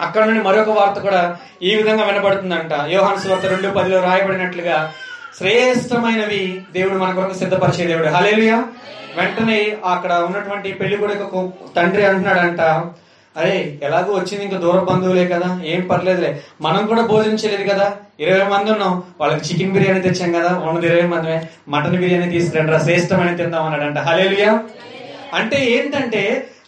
అక్కడ 0.01 0.23
నుండి 0.23 0.43
మరొక 0.43 0.69
వార్త 0.69 1.01
కూడా 1.01 1.37
ఈ 1.63 1.75
విధంగా 1.75 2.03
వినపడుతుందంట. 2.03 2.91
యోహాన్స్ 2.91 3.27
వార్త 3.27 3.45
రెండు 3.45 3.67
పదిలో 3.67 4.03
రాయబడినట్లుగా 4.03 4.91
శ్రేష్టమైనవి 5.37 6.61
దేవుడు 6.73 6.97
మన 6.97 7.11
కొరకు 7.13 7.33
సిద్ధపరిచే 7.33 7.85
దేవుడు. 7.85 8.07
హలేలుయా 8.07 8.63
వెంటనే 9.17 9.59
అక్కడ 9.85 10.13
ఉన్నటువంటి 10.13 10.71
పెళ్ళి 10.71 10.97
కొడుకు 10.97 11.53
తండ్రి 11.75 12.05
అంటున్నాడంట 12.05 12.61
అరే 13.35 13.77
ఎలాగో 13.83 14.11
వచ్చింది 14.13 14.43
ఇంకా 14.43 14.57
దూర 14.57 14.79
బంధువులే 14.79 15.25
కదా 15.27 15.59
ఏం 15.63 15.87
పర్లేదులే 15.87 16.41
మనం 16.61 16.87
కూడా 16.87 17.01
భోజనం 17.01 17.67
కదా 17.69 17.87
ఇరవై 18.19 18.45
మంది 18.49 18.71
ఉన్నాం 18.71 19.03
వాళ్ళకి 19.19 19.43
చికెన్ 19.45 19.73
బిర్యానీ 19.73 20.01
తెచ్చాం 20.01 20.31
కదా 20.33 20.51
ఉన్నది 20.59 20.87
ఇరవై 20.87 21.07
మందిమే 21.07 21.37
మటన్ 21.67 21.97
బిర్యానీ 21.97 22.29
తీసుకురండి 22.31 22.79
శ్రేష్టమైన 22.83 23.35
తిందాం 23.35 23.65
అన్నాడంట. 23.65 23.97
హలేలుయా 23.97 24.51
అంటే 25.33 25.57
ఏంటంటే 25.65 26.23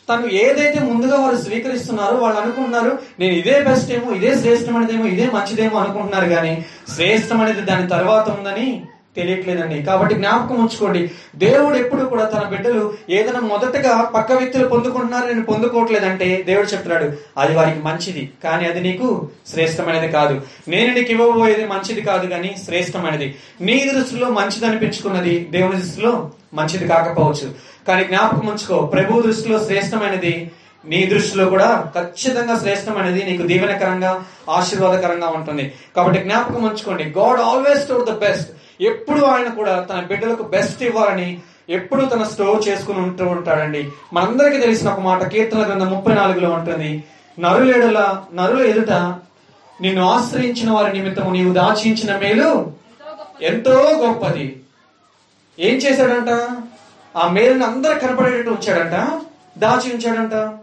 తను 0.09 0.27
ఏదైతే 0.27 0.79
ముందుగా 0.83 1.17
వారు 1.19 1.35
స్వీకరిస్తున్నారో 1.35 2.15
వాళ్ళు 2.15 2.39
అనుకుంటున్నారు 2.41 2.99
నేను 3.19 3.33
ఇదే 3.33 3.59
బెస్ట్ 3.59 3.91
ఏమో 3.91 4.13
ఇదే 4.13 4.31
శ్రేష్టమైనదేమో 4.35 5.05
ఇదే 5.05 5.25
మంచిదేమో 5.25 5.79
అనుకుంటున్నారు 5.79 6.29
కానీ 6.29 6.53
శ్రేష్టమైనది 6.95 7.61
దాని 7.61 7.87
తర్వాత 7.87 8.29
ఉందని 8.29 8.67
తెలియట్లేదండి. 9.15 9.83
కాబట్టి 9.83 10.15
జ్ఞాపకం 10.15 10.55
ఉంచుకోండి. 10.55 11.11
దేవుడు 11.35 11.75
ఎప్పుడు 11.75 12.03
కూడా 12.03 12.25
తన 12.25 12.47
బిడ్డలు 12.49 12.93
ఏదైనా 13.09 13.39
మొదటగా 13.39 14.01
పక్క 14.01 14.31
వ్యక్తులు 14.31 14.67
పొందుకుంటున్నారు 14.67 15.25
నేను 15.25 15.45
పొందుకోవట్లేదంటే 15.45 16.43
దేవుడు 16.45 16.67
చెప్తున్నాడు 16.67 17.11
అది 17.37 17.55
వారికి 17.55 17.79
మంచిది 17.79 18.29
కానీ 18.43 18.65
అది 18.65 18.79
నీకు 18.79 19.29
శ్రేష్టమైనది 19.47 20.11
కాదు. 20.11 20.41
నేను 20.67 20.93
నీకు 20.93 21.11
ఇవ్వబోయేది 21.11 21.65
మంచిది 21.65 22.01
కాదు 22.01 22.27
కానీ 22.27 22.55
శ్రేష్టమైనది. 22.65 23.35
నీ 23.61 23.91
దృష్టిలో 23.95 24.29
మంచిది 24.29 24.65
అనిపించుకున్నది 24.65 25.47
దేవుని 25.51 25.81
దృష్టిలో 25.81 26.31
మంచిది 26.53 26.87
కాకపోవచ్చు. 26.87 27.53
కానీ 27.87 28.03
జ్ఞాపకం 28.03 28.47
ఉంచుకో 28.47 28.79
ప్రభు 28.79 29.21
దృష్టిలో 29.21 29.65
శ్రేష్టమైనది 29.65 30.51
నీ 30.85 31.05
దృష్టిలో 31.05 31.45
కూడా 31.45 31.91
ఖచ్చితంగా 31.99 32.59
శ్రేష్టమైనది 32.59 33.23
నీకు 33.23 33.43
దీవెనకరంగా 33.43 34.23
ఆశీర్వాదకరంగా 34.49 35.27
ఉంటుంది. 35.27 35.73
కాబట్టి 35.95 36.19
జ్ఞాపకం 36.19 36.63
ఉంచుకోండి. 36.63 37.03
God 37.03 37.39
always 37.39 37.83
store 37.83 38.09
the 38.09 38.11
best. 38.11 38.51
ఎప్పుడు 38.81 39.21
ఆయన 39.21 39.47
కూడా 39.47 39.79
తన 39.79 39.99
బిడ్డలకు 39.99 40.43
బెస్ట్ 40.43 40.83
ఇవ్వాలని 40.83 41.41
ఎప్పుడు 41.69 42.05
తన 42.05 42.23
స్టోర్ 42.23 42.67
చేసుకుని 42.67 42.97
ఉంటూ 42.97 43.25
ఉంటాడండి. 43.25 43.89
మనందరికీ 44.13 44.57
తెలిసిన 44.57 44.89
ఒక 44.89 44.99
మాట 44.99 45.27
కీర్తన 45.27 45.67
గ్రంథం 45.67 45.89
ముప్పై 45.89 46.13
నాలుగులో 46.13 46.49
ఉంటుంది. 46.49 47.03
నరులేడుల 47.39 48.23
నరుల 48.33 48.65
ఎదుట 48.65 48.91
నిన్ను 49.81 50.09
ఆశ్రయించిన 50.09 50.71
వారి 50.71 50.93
నిమిత్తము 50.93 51.31
నీవు 51.31 51.53
దాచించిన 51.53 52.17
మేలు 52.17 52.71
ఎంతో 53.41 53.71
గొప్పది. 53.73 54.61
ఏం 55.59 55.75
చేశాడంట? 55.75 56.29
ఆ 57.17 57.27
మేలుని 57.27 57.63
అందరు 57.63 57.99
కనపడేటట్టు 57.99 58.51
ఉంచాడంట 58.51 59.21
దాచి 59.59 59.93
ఉంచాడంట. 59.93 60.53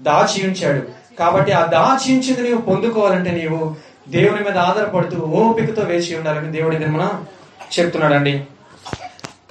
దాచి 0.00 0.48
ఉంచాడు. 0.48 0.82
కాబట్టి 1.18 1.52
ఆ 1.52 1.66
దాచి 1.66 2.14
ఉంచింది 2.14 2.42
నీవు 2.42 2.60
పొందుకోవాలంటే 2.60 3.30
నీవు 3.30 3.76
దేవుని 4.08 4.44
మీద 4.44 4.58
ఆధారపడుతూ 4.58 5.18
ఓపికతో 5.18 5.82
వేచి 5.82 6.16
ఉండాలని 6.16 6.52
దేవుడి 6.52 6.78
మన 6.78 7.24
చెప్తున్నాడండి. 7.76 8.34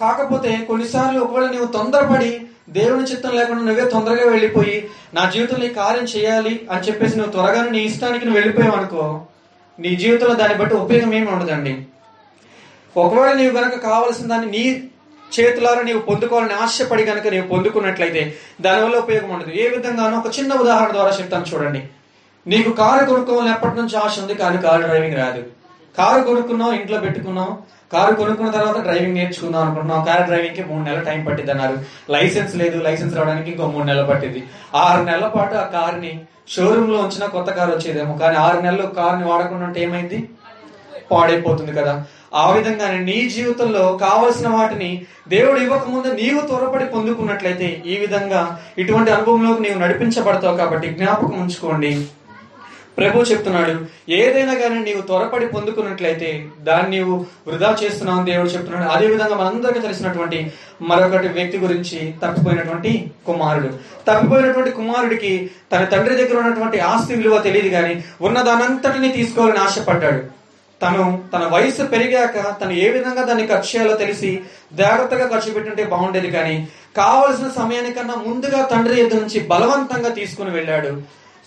కాకపోతే 0.02 0.52
కొన్నిసార్లు 0.68 1.20
ఒకవేళ 1.20 1.48
నీవు 1.50 1.66
తొందరపడి 1.66 2.32
దేవుని 2.70 3.04
చిత్తం 3.04 3.34
లేకుండా 3.36 3.64
నువ్వే 3.64 3.86
తొందరగా 3.90 4.26
వెళ్ళిపోయి 4.32 4.78
నా 5.14 5.30
జీవితంలో 5.34 5.66
ఈ 5.66 5.74
కార్యం 5.74 6.04
చేయాలి 6.04 6.54
అని 6.72 6.86
చెప్పేసి 6.88 7.18
నువ్వు 7.18 7.32
త్వరగానే 7.32 7.70
నీ 7.70 7.82
ఇష్టానికి 7.90 8.26
నువ్వు 8.26 8.40
వెళ్ళిపోయావు 8.40 8.76
అనుకో 8.78 9.04
నీ 9.80 9.96
జీవితంలో 9.96 10.36
దాన్ని 10.36 10.58
బట్టి 10.58 10.76
ఉపయోగం 10.76 11.14
ఏమి 11.14 11.32
ఉండదండి. 11.32 11.74
ఒకవేళ 12.98 13.34
నీవు 13.34 13.54
గనక 13.58 13.76
కావలసిన 13.80 14.28
దాన్ని 14.28 14.52
నీ 14.52 14.64
చేతులారా 15.36 15.82
నీవు 15.82 16.00
పొందుకోవాలని 16.00 16.54
ఆశపడి 16.54 17.04
గనక 17.04 17.28
నీవు 17.28 17.48
పొందుకున్నట్లయితే 17.48 18.22
దానివల్ల 18.62 18.98
ఉపయోగం 18.98 19.30
ఉండదు. 19.30 19.52
ఏ 19.52 19.68
విధంగానో 19.70 20.18
ఒక 20.20 20.40
చిన్న 20.40 20.54
ఉదాహరణ 20.54 20.92
ద్వారా 20.92 21.12
చెప్తాను 21.20 21.46
చూడండి. 21.54 21.82
నీకు 22.48 22.72
కారు 22.72 23.06
కొనుక్కోవాలని 23.06 23.52
ఎప్పటి 23.52 23.76
నుంచి 23.76 23.96
ఆశ 23.98 24.20
ఉంది 24.20 24.36
కానీ 24.36 24.58
కారు 24.58 24.82
డ్రైవింగ్ 24.82 25.18
రాదు. 25.18 25.42
కారు 25.98 26.22
కొనుక్కున్నావు 26.24 26.74
ఇంట్లో 26.74 27.00
పెట్టుకున్నావు 27.00 27.54
కారు 27.94 28.16
కొనుక్కున్న 28.16 28.52
తర్వాత 28.52 28.80
డ్రైవింగ్ 28.82 29.16
నేర్చుకుందాం 29.16 29.62
అనుకుంటున్నాం. 29.62 30.04
కారు 30.04 30.24
డ్రైవింగ్కి 30.24 30.64
మూడు 30.64 30.84
నెలలు 30.84 31.06
టైం 31.06 31.26
పట్టింది 31.26 31.52
అన్నారు 31.52 31.78
లైసెన్స్ 32.12 32.56
లేదు 32.56 32.78
లైసెన్స్ 32.80 33.16
రావడానికి 33.16 33.52
ఇంకో 33.52 33.68
మూడు 33.68 33.86
నెలలు 33.86 34.08
పట్టింది. 34.08 34.44
ఆరు 34.76 35.04
నెలల 35.04 35.28
పాటు 35.28 35.56
ఆ 35.56 35.66
కార్ని 35.76 36.22
షోరూమ్లో 36.48 37.00
ఉంచిన 37.00 37.26
కొత్త 37.26 37.52
కారు 37.52 37.72
వచ్చేదేమో. 37.72 38.18
కానీ 38.18 38.36
ఆరు 38.36 38.60
నెలలు 38.62 38.88
కారుని 38.88 39.26
వాడకుండా 39.26 39.66
ఉంటే 39.66 39.82
ఏమైంది? 39.82 40.30
పాడైపోతుంది 41.12 41.74
కదా. 41.74 42.06
ఆ 42.36 42.52
విధంగానే 42.52 42.98
నీ 43.00 43.30
జీవితంలో 43.30 43.98
కావలసిన 43.98 44.48
వాటిని 44.48 45.06
దేవుడు 45.28 45.60
ఇవ్వకముందు 45.60 46.08
నీవు 46.08 46.48
త్వరపడి 46.48 46.86
పొందుకున్నట్లయితే 46.86 47.84
ఈ 47.86 47.98
విధంగా 47.98 48.60
ఇటువంటి 48.78 49.12
అనుభవంలోకి 49.12 49.62
నీవు 49.62 49.80
నడిపించబడతావు 49.80 50.58
కాబట్టి 50.58 50.90
జ్ఞాపకం 50.90 51.40
ఉంచుకోండి. 51.42 52.08
ప్రభు 52.98 53.24
చెప్తున్నాడు 53.32 53.74
ఏదైనా 54.20 54.54
కానీ 54.54 54.78
నీవు 54.84 55.02
త్వరపడి 55.02 55.48
పొందుకున్నట్లయితే 55.48 56.30
దాన్ని 56.60 56.90
నీవు 56.98 57.14
వృధా 57.48 57.70
చేస్తున్నావు 57.82 58.24
దేవుడు 58.24 58.50
చెప్తున్నాడు. 58.50 58.88
అదే 58.90 59.08
విధంగా 59.08 59.36
మనందరికీ 59.36 59.80
తెలిసినటువంటి 59.80 60.40
మరొకటి 60.82 61.28
వ్యక్తి 61.28 61.58
గురించి 61.58 62.00
తప్పిపోయినటువంటి 62.24 63.12
కుమారుడు. 63.28 63.70
తప్పిపోయినటువంటి 64.08 64.72
కుమారుడికి 64.72 65.32
తన 65.74 65.84
తండ్రి 65.84 66.16
దగ్గర 66.16 66.38
ఉన్నటువంటి 66.38 66.80
ఆస్తి 66.80 67.14
విలువ 67.16 67.38
తెలియదు 67.40 67.70
కానీ 67.70 67.94
ఉన్న 68.22 68.42
దానంతటిని 68.42 69.12
తీసుకోవాలని 69.12 69.62
ఆశపడ్డాడు. 69.66 70.24
తను 70.82 71.04
తన 71.34 71.44
వయసు 71.54 71.84
పెరిగాక 71.94 72.38
తను 72.62 72.74
ఏ 72.86 72.90
విధంగా 72.90 73.22
దాన్ని 73.24 73.46
ఖర్చు 73.48 73.70
చేయాలో 73.70 73.94
తెలిసి 73.98 74.32
జాగ్రత్తగా 74.82 75.26
ఖర్చు 75.28 75.54
పెట్టుంటే 75.54 75.84
బాగుండేది 75.84 76.32
కానీ 76.32 76.56
కావలసిన 76.98 77.48
సమయానికన్నా 77.60 78.16
ముందుగా 78.28 78.60
తండ్రి 78.74 78.96
ఎదురు 79.02 79.22
నుంచి 79.22 79.40
బలవంతంగా 79.54 80.10
తీసుకుని 80.10 80.52
వెళ్ళాడు. 80.52 80.92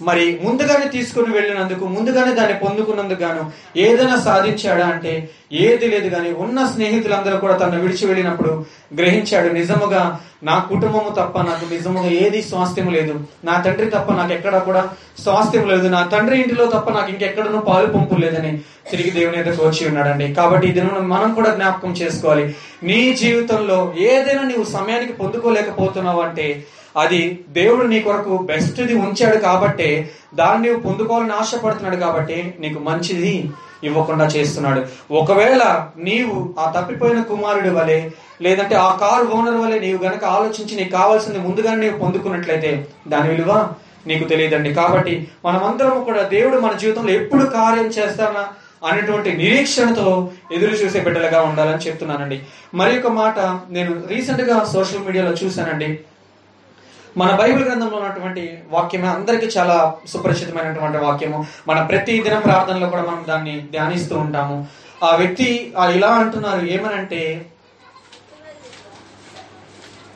మరి 0.00 0.38
ముందుగానే 0.44 0.86
తీసుకుని 0.88 1.32
వెళ్ళినందుకు 1.34 1.84
ముందుగానే 1.86 2.32
దాన్ని 2.34 2.56
పొందుకున్నందుకు 2.58 3.22
గాను 3.22 3.42
ఏదైనా 3.76 4.16
సాధించాడా 4.20 4.86
అంటే 4.86 5.12
ఏది 5.52 5.86
లేదు 5.88 6.08
కానీ 6.10 6.30
ఉన్న 6.32 6.58
స్నేహితులందరూ 6.66 7.36
కూడా 7.36 7.54
తను 7.56 7.80
విడిచి 7.80 8.06
వెళ్ళినప్పుడు 8.06 8.52
గ్రహించాడు 8.96 9.48
నిజముగా 9.52 10.02
నా 10.42 10.58
కుటుంబము 10.68 11.10
తప్ప 11.16 11.38
నాకు 11.40 11.64
నిజముగా 11.74 12.10
ఏది 12.24 12.42
స్వాస్థ్యం 12.42 12.88
లేదు. 12.92 13.14
నా 13.44 13.54
తండ్రి 13.60 13.86
తప్ప 13.90 14.12
నాకు 14.12 14.32
ఎక్కడ 14.32 14.58
కూడా 14.58 14.82
స్వాస్థ్యం 15.22 15.64
లేదు. 15.68 15.86
నా 15.88 16.00
తండ్రి 16.12 16.36
ఇంటిలో 16.40 16.66
తప్ప 16.66 16.90
నాకు 16.90 17.10
ఇంకెక్కడనూ 17.10 17.60
పాలు 17.60 17.86
పంపు 17.86 18.14
లేదని 18.14 18.52
తిరిగి 18.90 19.11
దేవుని 19.11 19.40
ఎదుకు 19.40 19.62
వచ్చి 19.66 19.83
ఉన్నాడండి. 19.88 20.26
కాబట్టి 20.35 20.66
ఇది 20.68 20.83
మనం 21.14 21.31
కూడా 21.35 21.50
జ్ఞాపకం 21.55 21.92
చేసుకోవాలి. 21.92 22.44
నీ 22.83 23.00
జీవితంలో 23.22 23.79
ఏదైనా 24.11 24.42
నీవు 24.42 24.66
సమయానికి 24.76 25.12
పొందుకోలేకపోతున్నావు 25.12 26.20
అంటే 26.20 26.46
అది 26.96 27.22
దేవుడు 27.48 27.83
నీ 27.87 27.98
కొరకు 28.00 28.37
బెస్ట్ది 28.50 28.94
ఉంచాడు 29.07 29.37
కాబట్టే 29.37 29.90
దాన్ని 30.35 30.62
నీవు 30.68 30.81
పొందుకోవాలని 30.81 31.33
ఆశపడుతున్నాడు 31.33 31.96
కాబట్టి 31.96 32.38
నీకు 32.61 32.79
మంచిది 32.79 33.35
ఇవ్వకుండా 33.88 34.24
చేస్తున్నాడు. 34.26 34.81
ఒకవేళ 35.14 35.62
నీవు 35.98 36.55
ఆ 36.59 36.64
తప్పిపోయిన 36.76 37.20
కుమారుడి 37.22 37.70
వలె 37.76 38.00
లేదంటే 38.42 38.74
ఆ 38.74 38.88
కారు 39.03 39.24
ఓనర్ 39.37 39.61
వలె 39.62 39.79
నీవు 39.79 40.00
గనక 40.05 40.24
ఆలోచించి 40.24 40.74
నీకు 40.76 40.92
కావాల్సింది 40.96 41.38
ముందుగానే 41.38 41.81
నీవు 41.85 41.98
పొందుకున్నట్లయితే 41.98 42.70
దాని 43.09 43.29
విలువ 43.31 43.53
నీకు 44.07 44.24
తెలియదండి. 44.29 44.70
కాబట్టి 44.74 45.14
మనమందరం 45.44 46.05
కూడా 46.05 46.22
దేవుడు 46.35 46.59
మన 46.61 46.74
జీవితంలో 46.83 47.12
ఎప్పుడు 47.12 47.44
కార్యం 47.57 47.88
చేస్తానా 47.98 48.44
అనేటువంటి 48.84 49.36
నిరీక్షణతో 49.36 50.30
ఎదురు 50.52 50.70
చూసే 50.70 51.00
బిడ్డలుగా 51.00 51.42
ఉండాలని 51.42 51.78
చెప్తున్నానండి. 51.78 52.42
మరి 52.74 53.00
ఒక 53.00 53.06
మాట 53.06 53.38
నేను 53.70 54.02
రీసెంట్గా 54.06 54.64
సోషల్ 54.64 55.04
మీడియాలో 55.04 55.32
చూశానండి. 55.32 56.00
మన 57.16 57.36
బైబిల్ 57.36 57.64
గ్రంథంలో 57.64 57.96
ఉన్నటువంటి 57.96 58.62
వాక్యమే 58.68 59.08
అందరికీ 59.08 59.46
చాలా 59.46 59.94
సుపరిచితమైనటువంటి 60.06 60.98
వాక్యము. 60.98 61.46
మన 61.68 61.82
ప్రతి 61.82 62.22
దినం 62.22 62.40
ప్రార్థనలో 62.40 62.88
కూడా 62.88 63.02
మనం 63.02 63.24
దాన్ని 63.28 63.60
ధ్యానిస్తూ 63.60 64.18
ఉంటాము. 64.18 64.66
ఆ 65.04 65.16
వ్యక్తి 65.16 65.74
ఆ 65.78 65.90
ఇలా 65.90 66.08
అంటున్నారు 66.08 66.66
ఏమనంటే 66.66 67.46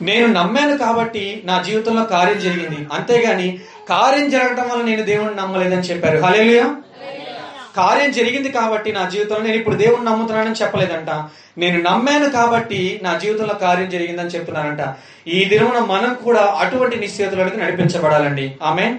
నేను 0.01 0.27
నమ్మాను 0.27 0.77
కాబట్టి 0.77 1.41
నా 1.45 1.61
జీవితంలో 1.61 2.03
కార్యం 2.03 2.39
జరిగింది. 2.39 2.87
అంతేగాని 2.93 3.59
కార్యం 3.89 4.29
జరగటం 4.29 4.69
వల్ల 4.69 4.83
నేను 4.83 5.03
దేవుణ్ణి 5.03 5.35
నమ్మలేదని 5.35 5.81
చెప్పారు. 5.81 6.17
హలేలుయా 6.17 6.75
కార్యం 7.75 8.11
జరిగింది 8.11 8.49
కాబట్టి 8.51 8.91
నా 8.91 9.09
జీవితంలో 9.09 9.43
నేను 9.43 9.57
ఇప్పుడు 9.57 9.75
దేవుణ్ణి 9.75 10.11
నమ్ముతున్నానని 10.11 10.55
చెప్పలేదంట. 10.61 11.09
నేను 11.57 11.81
నమ్మాను 11.81 12.29
కాబట్టి 12.29 12.99
నా 13.03 13.17
జీవితంలో 13.23 13.53
కార్యం 13.53 13.89
జరిగిందని 13.89 14.29
చెప్తున్నానంట. 14.29 14.83
ఈ 15.27 15.45
దినమున 15.45 15.79
మనం 15.79 16.17
కూడా 16.23 16.41
అటువంటి 16.41 16.95
నిశ్చేతులకు 16.95 17.57
నడిపించబడాలండి. 17.57 18.55
ఆమె 18.63 18.95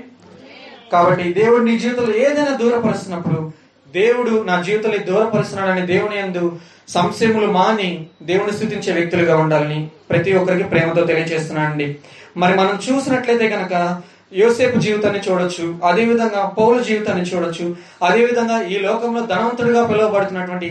కాబట్టి 0.92 1.32
దేవుడు 1.32 1.64
నీ 1.64 1.78
జీవితంలో 1.78 2.14
ఏదైనా 2.16 2.56
దూరపరుస్తున్నప్పుడు 2.56 3.52
దేవుడు 3.94 4.44
నా 4.46 4.62
జీవితంలో 4.62 4.98
దూరపరుస్తున్నాడని 4.98 5.86
దేవుని 5.86 6.18
యందు 6.18 6.58
సంశయములు 6.88 7.46
మాని 7.46 8.06
దేవుని 8.22 8.52
స్థుతించే 8.52 8.92
వ్యక్తులుగా 8.92 9.36
ఉండాలని 9.36 9.88
ప్రతి 10.10 10.32
ఒక్కరికి 10.32 10.64
ప్రేమతో 10.64 11.04
తెలియజేస్తున్నానండి. 11.04 11.96
మరి 12.36 12.54
మనం 12.54 12.78
చూసినట్లయితే 12.86 13.48
కనుక 13.48 14.02
యోసేపు 14.32 14.78
జీవితాన్ని 14.78 15.20
చూడొచ్చు 15.20 15.64
అదేవిధంగా 15.84 16.40
పౌల 16.42 16.66
పౌలు 16.66 16.82
జీవితాన్ని 16.82 17.24
చూడొచ్చు 17.24 17.66
అదేవిధంగా 18.02 18.56
ఈ 18.62 18.78
లోకంలో 18.78 19.20
ధనవంతుడిగా 19.26 19.82
పిలువబడుతున్నటువంటి 19.86 20.70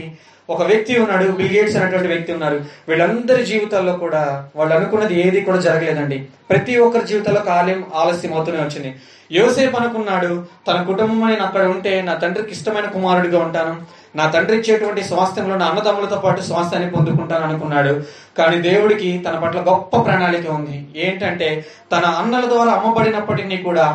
ఒక 0.49 0.61
వ్యక్తి 0.61 0.99
ఉన్నాడు 0.99 1.31
బిల్ 1.31 1.53
గేట్స్ 1.53 1.77
అనేటువంటి 1.77 2.07
వ్యక్తి 2.07 2.33
ఉన్నారు. 2.33 2.57
వీళ్ళందరి 2.89 3.45
జీవితాల్లో 3.45 3.93
కూడా 3.93 4.21
వాళ్ళు 4.55 4.75
అనుకున్నది 4.75 5.15
ఏది 5.21 5.41
కూడా 5.41 5.59
జరగలేదండి. 5.59 6.17
ప్రతి 6.49 6.77
ఒక్కరి 6.77 7.07
జీవితాల్లో 7.07 7.41
కార్యం 7.41 7.83
ఆలస్యం 7.95 8.33
అవుతూనే 8.33 8.59
వచ్చింది. 8.63 8.95
యోసేపు 9.31 9.77
అనుకున్నాడు 9.77 10.43
తన 10.67 10.77
కుటుంబం 10.83 11.27
నేను 11.27 11.43
అక్కడ 11.43 11.63
ఉంటే 11.67 12.01
నా 12.01 12.13
తండ్రికి 12.13 12.51
ఇష్టమైన 12.51 12.85
కుమారుడిగా 12.85 13.39
ఉంటాను 13.39 13.73
నా 14.15 14.25
తండ్రి 14.33 14.57
ఇచ్చేటువంటి 14.57 15.01
స్వాస్థ్యంలో 15.03 15.55
నా 15.61 15.65
అన్నదమ్ములతో 15.65 16.17
పాటు 16.25 16.41
స్వాస్థ్యాన్ని 16.41 16.89
పొందుకుంటాను 16.91 17.45
అనుకున్నాడు. 17.47 17.93
కానీ 18.37 18.57
దేవుడికి 18.69 19.09
తన 19.27 19.37
పట్ల 19.43 19.59
గొప్ప 19.71 20.03
ప్రణాళిక 20.05 20.47
ఉంది. 20.49 20.77
ఏంటంటే 21.05 21.49
తన 21.93 22.05
అన్నల 22.21 22.45
ద్వారా 22.53 22.71
అమ్మబడినప్పటికీ 22.77 23.57
కూడా 23.69 23.87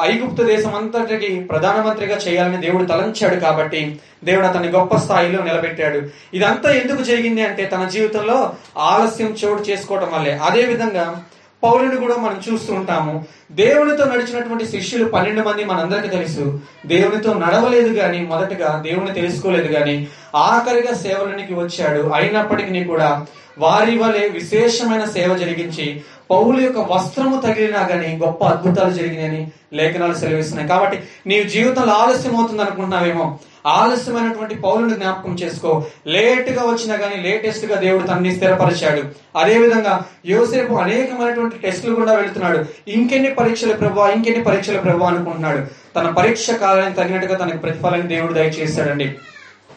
ఐగుప్తు 0.00 0.42
దేశం 0.50 0.74
అంతటికి 0.78 1.28
ప్రధానమంత్రిగా 1.50 2.16
చేయాలని 2.16 2.58
దేవుడు 2.66 2.84
తలంచాడు 2.84 3.36
కాబట్టి 3.46 3.80
దేవుడు 4.24 4.46
అతన్ని 4.46 4.68
గొప్ప 4.68 4.96
స్థాయిలో 4.96 5.38
నిలబెట్టాడు. 5.48 6.00
ఇదంతా 6.34 6.70
ఎందుకు 6.80 7.02
జరిగింది 7.02 7.42
అంటే 7.42 7.64
తన 7.72 7.84
జీవితంలో 7.94 8.38
ఆలస్యం 8.90 9.32
చోటు 9.40 9.62
చేసుకోవటం 9.70 10.10
వల్లే. 10.14 10.34
అదే 10.48 10.62
విధంగా 10.72 11.06
పౌరుని 11.62 11.96
కూడా 11.96 12.16
మనం 12.16 12.42
చూస్తూ 12.52 12.74
ఉంటాము. 12.74 13.24
దేవునితో 13.52 14.04
నడిచినటువంటి 14.04 14.66
శిష్యులు 14.66 15.08
పన్నెండు 15.08 15.48
మంది 15.48 15.64
మనందరికీ 15.64 16.08
తెలుసు. 16.08 16.60
దేవునితో 16.86 17.34
నడవలేదు 17.34 17.88
గాని 17.88 18.26
మొదటగా 18.26 18.82
దేవుని 18.86 19.14
తెలుసుకోలేదు 19.14 19.72
గాని 19.72 20.06
ఆఖరిగా 20.36 20.94
సేవలనికి 20.94 21.54
వచ్చాడు. 21.54 22.10
అయినప్పటికీ 22.14 22.84
కూడా 22.84 23.26
వారి 23.58 23.98
వలె 23.98 24.28
విశేషమైన 24.28 25.04
సేవ 25.04 25.36
జరిగించి 25.36 26.02
పౌలు 26.30 26.60
యొక్క 26.60 26.78
వస్త్రము 26.78 27.40
తగిలినా 27.40 27.88
గాని 27.90 28.16
గొప్ప 28.16 28.44
అద్భుతాలు 28.44 28.90
జరిగినాయని 28.90 29.50
లేఖనాలు 29.74 30.14
సెలవిస్తున్నాయి. 30.14 30.68
కాబట్టి 30.68 31.02
నీ 31.26 31.44
జీవితంలో 31.44 31.92
ఆలస్యం 31.92 32.36
అవుతుంది 32.36 32.62
అనుకుంటున్నావేమో 32.62 33.38
ఆలస్యమైనటువంటి 33.66 34.54
పౌరుని 34.54 34.94
జ్ఞాపకం 34.94 35.34
చేసుకో. 35.34 35.86
లేట్గా 36.06 36.62
వచ్చినా 36.62 36.96
కానీ 36.96 37.16
లేటెస్ట్గా 37.16 37.80
దేవుడు 37.80 38.06
తనని 38.06 38.34
స్థిరపరిచాడు. 38.34 39.02
అదేవిధంగా 39.38 40.02
యోసేపు 40.26 40.74
అనేకమైనటువంటి 40.74 41.58
టెస్టులు 41.58 41.94
కూడా 41.94 42.12
వెళుతున్నాడు. 42.12 42.64
ఇంకెన్ని 42.88 43.34
పరీక్షలు 43.34 43.72
ప్రభావ 43.72 44.10
ఇంకెన్ని 44.10 44.44
పరీక్షలు 44.44 44.78
ప్రభావ 44.78 45.08
అనుకుంటున్నాడు. 45.08 45.66
తన 45.96 46.10
పరీక్ష 46.10 46.50
కాలానికి 46.50 46.96
తగినట్టుగా 46.96 47.36
తనకు 47.36 47.58
ప్రతిఫలాన్ని 47.58 48.08
దేవుడు 48.08 48.32
దయచేస్తాడండి 48.32 49.14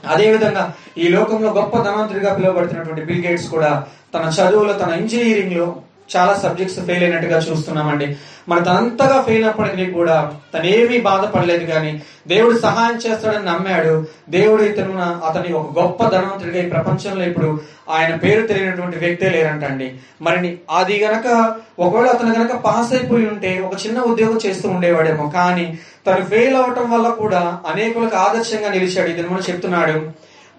అదే 0.05 0.31
విధంగా 0.31 0.63
ఈ 0.97 1.07
లోకంలో 1.07 1.49
గొప్ప 1.53 1.77
ధనవంతుడిగా 1.77 2.33
పిలువబడుతున్నటువంటి 2.33 3.05
బిల్ 3.05 3.25
గేట్స్ 3.27 3.49
కూడా 3.49 3.71
తన 4.13 4.25
చదువులో 4.29 4.73
తన 4.73 4.91
ఇంజనీరింగ్లో 4.91 5.67
చాలా 6.15 6.33
సబ్జెక్ట్స్ 6.43 6.79
ఫెయిల్ 6.79 7.03
అయినట్టుగా 7.03 7.37
చూస్తున్నామండి. 7.37 8.17
మన 8.49 8.63
తనంతగా 8.63 9.21
ఫెయిల్ 9.21 9.43
అయినప్పటికీ 9.43 9.91
కూడా 9.91 10.33
తనేమీ 10.53 11.01
బాధపడలేదు 11.01 11.71
కానీ 11.71 12.01
దేవుడు 12.27 12.57
సహాయం 12.57 13.11
చేస్తాడని 13.11 13.45
నమ్మాడు. 13.45 14.05
దేవుడు 14.29 14.63
ఇతను 14.63 15.25
అతని 15.25 15.53
ఒక 15.53 15.79
గొప్ప 15.79 16.03
ధనవంతుడిగా 16.03 16.63
ఈ 16.63 16.69
ప్రపంచంలో 16.69 17.25
ఇప్పుడు 17.25 17.61
ఆయన 17.89 18.15
పేరు 18.15 18.47
తెలియనటువంటి 18.47 18.97
వ్యక్తే 18.97 19.29
లేరంటండి. 19.29 19.93
మరి 20.21 20.59
అది 20.71 21.03
గనక 21.03 21.55
ఒకవేళ 21.79 22.05
అతను 22.05 22.33
గనక 22.33 22.55
పాస్ 22.55 22.93
అయిపోయి 22.93 23.27
ఉంటే 23.27 23.61
ఒక 23.61 23.85
చిన్న 23.85 23.99
ఉద్యోగం 23.99 24.39
చేస్తూ 24.45 24.69
ఉండేవాడేమో. 24.69 25.29
కానీ 25.29 25.79
తను 26.07 26.25
ఫెయిల్ 26.25 26.55
అవటం 26.55 26.91
వల్ల 26.91 27.09
కూడా 27.09 27.59
అనేకులకు 27.67 28.15
ఆదర్శంగా 28.15 28.69
నిలిచాడు. 28.69 29.09
ఇతను 29.09 29.29
మనం 29.29 29.41
చెప్తున్నాడు 29.49 30.11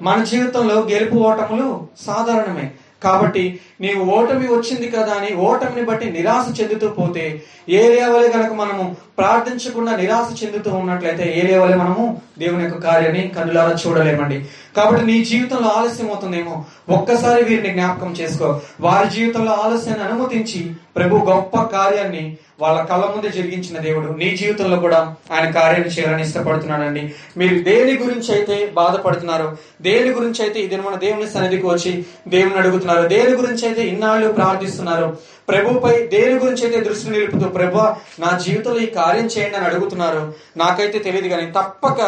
మన 0.03 0.25
జీవితంలో 0.25 0.87
గెలుపు 0.91 1.17
ఓటములు 1.17 1.87
సాధారణమే. 2.07 2.71
కాబట్టి 3.05 3.45
నీవు 3.81 4.03
ఓటమి 4.11 4.47
వచ్చింది 4.49 4.88
కదా 4.90 5.14
అని 5.14 5.31
ఓటమిని 5.43 5.85
బట్టి 5.85 6.07
నిరాశ 6.11 6.47
చెందుతూ 6.61 6.88
పోతే 6.90 7.25
ఏ 7.73 7.83
వల్ల 8.07 8.27
కనుక 8.29 8.53
మనము 8.53 8.85
ప్రార్థించకుండా 9.18 9.96
నిరాశ 9.96 10.29
చెందుతూ 10.42 10.70
ఉన్నట్లయితే 10.70 11.24
ఏ 11.38 11.42
లేవలే 11.42 11.77
మనము 11.77 12.05
దేవుని 12.38 12.64
యొక్క 12.64 12.79
కార్యాన్ని 12.79 13.22
కన్నులారా 13.29 13.74
చూడలేమండి. 13.83 14.38
కాబట్టి 14.77 15.07
నీ 15.07 15.24
జీవితంలో 15.24 15.68
ఆలస్యం 15.68 16.09
అవుతుందేమో 16.09 16.64
ఒక్కసారి 16.88 17.42
వీరిని 17.44 17.70
జ్ఞాపకం 17.74 18.12
చేసుకో. 18.20 18.61
వారి 18.81 19.11
జీవితంలో 19.11 19.53
ఆలస్యాన్ని 19.53 20.05
అనుమతించి 20.05 20.61
ప్రభు 20.96 21.22
గొప్ప 21.31 21.62
కార్యాన్ని 21.77 22.24
వాళ్ళ 22.61 22.85
కళ్ళ 22.85 23.05
ముందే 23.05 23.31
జరిగించిన 23.37 23.79
దేవుడు 23.79 24.09
నీ 24.18 24.37
జీవితంలో 24.37 24.77
కూడా 24.77 24.98
ఆయన 25.33 25.46
కార్యాన్ని 25.50 25.92
చేయాలని 25.94 26.22
ఇష్టపడుతున్నాడండి. 26.22 27.03
మీరు 27.37 27.57
దేని 27.62 27.94
గురించి 28.03 28.31
అయితే 28.35 28.57
బాధపడుతున్నారు 28.74 29.48
దేని 29.83 30.11
గురించి 30.11 30.42
అయితే 30.42 30.61
ఇది 30.61 30.77
మన 30.77 30.96
దేవుని 30.96 31.27
సన్నిధికి 31.31 31.66
వచ్చి 31.66 31.92
దేవుని 32.29 32.59
అడుగుతున్నారు 32.59 33.09
దేని 33.09 33.35
గురించి 33.37 33.66
అయితే 33.66 33.83
ఇన్నాళ్ళు 33.87 34.29
ప్రార్థిస్తున్నారు 34.33 35.09
ప్రభుపై 35.49 36.07
దేని 36.07 36.39
గురించి 36.39 36.65
అయితే 36.65 36.81
దృష్టి 36.81 37.11
నిలుపుతూ 37.11 37.49
ప్రభు 37.49 37.79
నా 38.21 38.39
జీవితంలో 38.39 38.81
ఈ 38.81 38.87
కార్యం 38.87 39.27
చేయండి 39.27 39.57
అని 39.57 39.67
అడుగుతున్నారు. 39.67 40.23
నాకైతే 40.57 40.99
తెలియదు 40.99 41.29
కానీ 41.29 41.51
తప్పక 41.51 42.01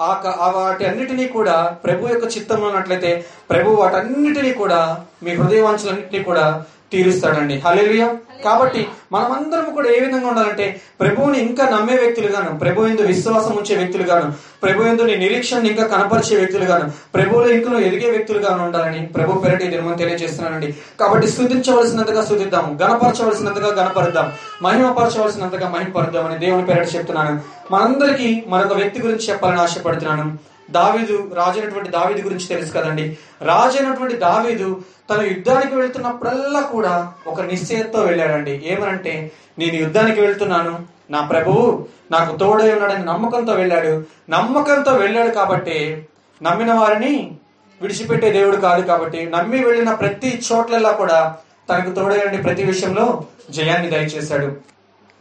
ఆ 0.00 0.22
క- 0.24 0.56
వాటి 0.56 0.86
అన్నిటినీ 0.86 1.28
కూడా 1.28 1.76
ప్రభు 1.84 2.08
యొక్క 2.08 2.36
చిత్తంలో 2.36 2.66
ఉన్నట్లయితే 2.66 3.24
ప్రభు 3.50 3.70
వాటన్నిటినీ 3.70 4.52
కూడా 4.52 4.78
మీ 5.22 5.34
హృదయవాంఛలన్నింటినీ 5.34 6.24
కూడా 6.24 6.64
తీరుస్తాడండి. 6.92 7.58
హల్లెలూయా. 7.58 8.16
కాబట్టి 8.44 8.88
మనమందరం 9.12 9.74
కూడా 9.74 9.90
ఏ 9.90 10.00
విధంగా 10.00 10.28
ఉండాలంటే 10.28 10.80
ప్రభువుని 11.00 11.38
ఇంకా 11.38 11.68
నమ్మే 11.68 11.96
వ్యక్తులుగాను 11.96 12.58
ప్రభు 12.58 12.84
ఎందు 12.84 13.02
విశ్వాసం 13.02 13.56
ఉంచే 13.56 13.76
వ్యక్తులుగాను 13.76 14.32
ప్రభు 14.62 14.82
ఎందు 14.82 15.02
నీ 15.02 15.16
నిరీక్షణ 15.16 15.66
ఇంకా 15.66 15.86
కనపరిచే 15.86 16.36
వ్యక్తులుగాను 16.36 16.92
ప్రభువులో 17.14 17.48
ఇంకా 17.48 17.78
ఎదిగే 17.78 18.10
వ్యక్తులుగాను 18.10 18.64
ఉండాలని 18.64 19.06
ప్రభు 19.06 19.38
పెరటి 19.38 19.66
దినమని 19.66 19.96
తెలియజేస్తున్నానండి. 19.96 20.74
కాబట్టి 21.00 21.28
స్థుతించవలసినంతగా 21.28 22.24
స్థుతిద్దాం 22.24 22.78
గణపరచవలసినంతగా 22.82 23.84
గణపరుద్దాం 23.84 24.32
మహిమపరచవలసినంతగా 24.62 25.68
మహిమపరుద్దామని 25.68 26.38
దేవుని 26.38 26.66
పేరటి 26.66 26.96
చెప్తున్నాను. 26.96 27.40
మనందరికీ 27.70 28.44
మరొక 28.48 28.72
వ్యక్తి 28.72 29.02
గురించి 29.02 29.28
చెప్పాలని 29.28 29.60
ఆశపడుతున్నాను. 29.60 30.38
దావీదు 30.70 31.30
రాజైనటువంటి 31.34 31.90
దావీదు 31.90 32.24
గురించి 32.24 32.46
తెలుసు 32.46 32.72
కదండి. 32.72 33.18
రాజైనటువంటి 33.42 34.16
దావీదు 34.16 34.82
తను 35.10 35.22
యుద్ధానికి 35.22 35.74
వెళ్తున్నప్పుడల్లా 35.74 36.60
కూడా 36.60 37.12
ఒక 37.26 37.40
నిశ్చయంతో 37.40 38.00
వెళ్ళాడండి. 38.00 38.62
ఏమనంటే 38.64 39.32
నేను 39.58 39.72
యుద్ధానికి 39.72 40.20
వెళ్తున్నాను. 40.20 40.86
నా 41.10 41.20
ప్రభువు 41.20 41.86
నాకు 42.10 42.36
తోడై 42.36 42.72
ఉన్నాడని 42.72 43.04
నమ్మకంతో 43.04 43.52
వెళ్ళాడు. 43.52 44.04
నమ్మకంతో 44.30 44.92
వెళ్ళాడు 44.92 45.30
కాబట్టి 45.30 46.06
నమ్మిన 46.42 46.72
వారిని 46.72 47.36
విడిచిపెట్టే 47.82 48.30
దేవుడు 48.30 48.56
కాదు 48.56 48.86
కాబట్టి 48.86 49.26
నమ్మి 49.26 49.64
వెళ్ళిన 49.64 49.94
ప్రతి 49.94 50.42
చోట్లల్లా 50.52 50.90
కూడా 50.90 51.36
తనకు 51.70 51.90
తోడైన 51.90 52.40
ప్రతి 52.40 52.62
విషయంలో 52.64 53.24
జయాన్ని 53.50 53.90
దయచేశాడు. 53.90 54.56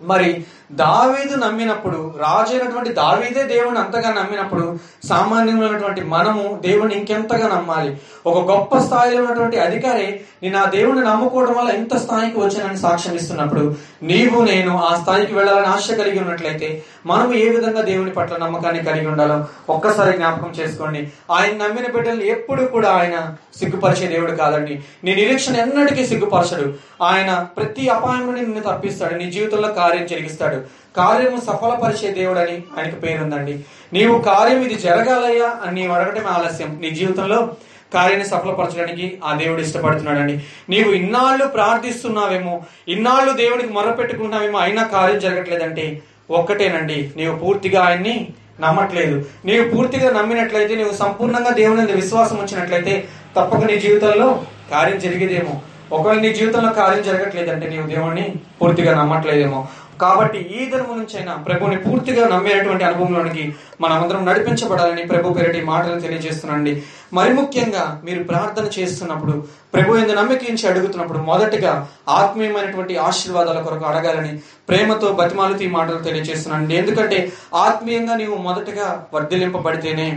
మరి 0.01 0.45
దావీదు 0.71 1.35
నమ్మినప్పుడు 1.35 2.13
రాజు 2.17 2.57
అయినటువంటి 2.57 2.93
దావీదే 2.93 3.43
దేవుని 3.43 3.79
అంతగా 3.79 4.09
నమ్మినప్పుడు 4.09 4.79
సామాన్యమైనటువంటి 5.07 6.01
మనము 6.01 6.59
దేవుని 6.65 6.95
ఇంకెంతగా 6.95 7.47
నమ్మాలి? 7.47 7.97
ఒక 8.25 8.51
గొప్ప 8.51 8.77
స్థాయిలో 8.77 9.23
ఉన్నటువంటి 9.23 9.59
అధికారి 9.59 10.21
నేను 10.43 10.59
ఆ 10.59 10.65
దేవుని 10.65 11.01
నమ్ముకోవడం 11.01 11.53
వల్ల 11.53 11.69
ఎంత 11.69 11.97
స్థాయికి 11.97 12.39
వచ్చానని 12.39 12.77
సాక్ష్యం 12.77 13.15
ఇస్తున్నప్పుడు 13.15 13.75
నీవు 14.03 14.45
నేను 14.45 14.77
ఆ 14.77 14.99
స్థాయికి 15.01 15.33
వెళ్ళాలని 15.33 15.65
ఆశ 15.65 15.91
కలిగి 15.91 16.19
ఉన్నట్లయితే 16.19 16.83
మనము 17.05 17.33
ఏ 17.33 17.49
విధంగా 17.49 17.81
దేవుని 17.81 18.11
పట్ల 18.11 18.37
నమ్మకాన్ని 18.37 18.83
కలిగి 18.83 19.07
ఉండాలో 19.07 19.45
ఒక్కసారి 19.69 20.13
జ్ఞాపకం 20.17 20.51
చేసుకోండి. 20.59 21.11
ఆయన 21.31 21.51
నమ్మిన 21.51 21.91
బిడ్డలు 21.91 22.23
ఎప్పుడు 22.23 22.63
కూడా 22.63 22.89
ఆయన 22.89 23.35
సిగ్గుపరిచే 23.59 24.07
దేవుడు 24.07 24.31
కాదండి. 24.31 24.83
నీ 25.03 25.15
నిరీక్షణ 25.15 25.55
ఎన్నటికీ 25.55 26.07
సిగ్గుపరచడు. 26.07 26.73
ఆయన 27.03 27.47
ప్రతి 27.57 27.89
అపాయం 27.89 28.25
నుండి 28.25 28.41
నిన్ను 28.41 28.59
తప్పిస్తాడు. 28.59 29.13
నీ 29.13 29.31
జీవితంలో 29.31 29.67
కార్యం 29.67 30.05
జరిగిస్తాడు. 30.05 30.58
కార్యము 30.97 31.39
సఫలపరిచే 31.39 32.13
దేవుడు 32.13 32.39
అని 32.39 32.63
ఆయనకు 32.77 32.95
పేరుందండి. 32.95 33.59
నీవు 33.93 34.21
కార్యం 34.21 34.61
ఇది 34.61 34.75
జరగాలయ్యా 34.75 35.55
అని 35.65 35.81
నీవు 35.81 35.93
అడగటమే 35.93 36.27
ఆలస్యం. 36.27 36.77
నీ 36.81 36.89
జీవితంలో 36.89 37.51
కార్యాన్ని 37.93 38.27
సఫలపరచడానికి 38.27 39.17
ఆ 39.25 39.33
దేవుడు 39.33 39.61
ఇష్టపడుతున్నాడండి. 39.61 40.43
నీవు 40.69 40.91
ఇన్నాళ్ళు 40.91 41.47
ప్రార్థిస్తున్నావేమో 41.47 42.61
ఇన్నాళ్ళు 42.87 43.33
దేవుడికి 43.33 43.73
మొరపెట్టుకున్నావేమో 43.73 44.59
అయినా 44.59 44.83
కార్యం 44.83 45.19
జరగట్లేదంటే 45.19 46.01
ఒక్కటేనండి. 46.31 47.11
నీవు 47.17 47.35
పూర్తిగా 47.35 47.83
ఆయన్ని 47.83 48.27
నమ్మట్లేదు. 48.61 49.25
నీవు 49.45 49.69
పూర్తిగా 49.69 50.21
నమ్మినట్లయితే 50.21 50.75
నీవు 50.75 50.93
సంపూర్ణంగా 50.93 51.49
దేవుని 51.49 51.81
మీద 51.81 51.91
విశ్వాసం 51.91 52.35
వచ్చినట్లయితే 52.35 53.07
తప్పక 53.37 53.63
నీ 53.63 53.79
జీవితంలో 53.79 54.43
కార్యం 54.71 54.99
జరిగేదేమో. 54.99 55.61
ఒకవేళ 55.95 56.19
నీ 56.19 56.33
జీవితంలో 56.33 56.73
కార్యం 56.73 57.03
జరగట్లేదంటే 57.03 57.69
నీవు 57.69 57.87
దేవుణ్ణి 57.87 58.35
పూర్తిగా 58.61 59.01
నమ్మట్లేదేమో. 59.01 59.67
కాబట్టి 59.99 60.39
ఈ 60.51 60.61
ధర్మం 60.71 60.97
నుంచైనా 60.97 61.33
ప్రభుని 61.45 61.77
పూర్తిగా 61.77 62.23
నమ్మేటువంటి 62.27 62.83
అనుభవంలోనికి 62.83 63.43
మనమందరం 63.81 64.23
నడిపించబడాలని 64.25 65.03
ప్రభు 65.07 65.33
పేరటి 65.33 65.59
మాటలు 65.63 65.97
తెలియజేస్తున్నాండి 65.99 66.73
మరి 67.13 67.33
ముఖ్యంగా 67.33 67.83
మీరు 68.03 68.21
ప్రార్థన 68.23 68.65
చేస్తున్నప్పుడు 68.77 69.35
ప్రభు 69.73 69.97
ఎందు 69.97 70.13
నమ్మకించి 70.13 70.65
అడుగుతున్నప్పుడు 70.67 71.21
మొదటిగా 71.23 71.73
ఆత్మీయమైనటువంటి 72.15 72.95
ఆశీర్వాదాల 73.01 73.61
కొరకు 73.61 73.85
అడగాలని 73.85 74.33
ప్రేమతో 74.69 75.09
బతిమాలతో 75.13 75.63
ఈ 75.63 75.69
మాటలు 75.69 76.01
తెలియజేస్తున్నాండి 76.03 76.75
ఎందుకంటే 76.75 77.19
ఆత్మీయంగా 77.59 78.15
నీవు 78.15 78.37
మొదటగా 78.41 78.89
వర్ధిలింపబడితేనే 79.13 80.09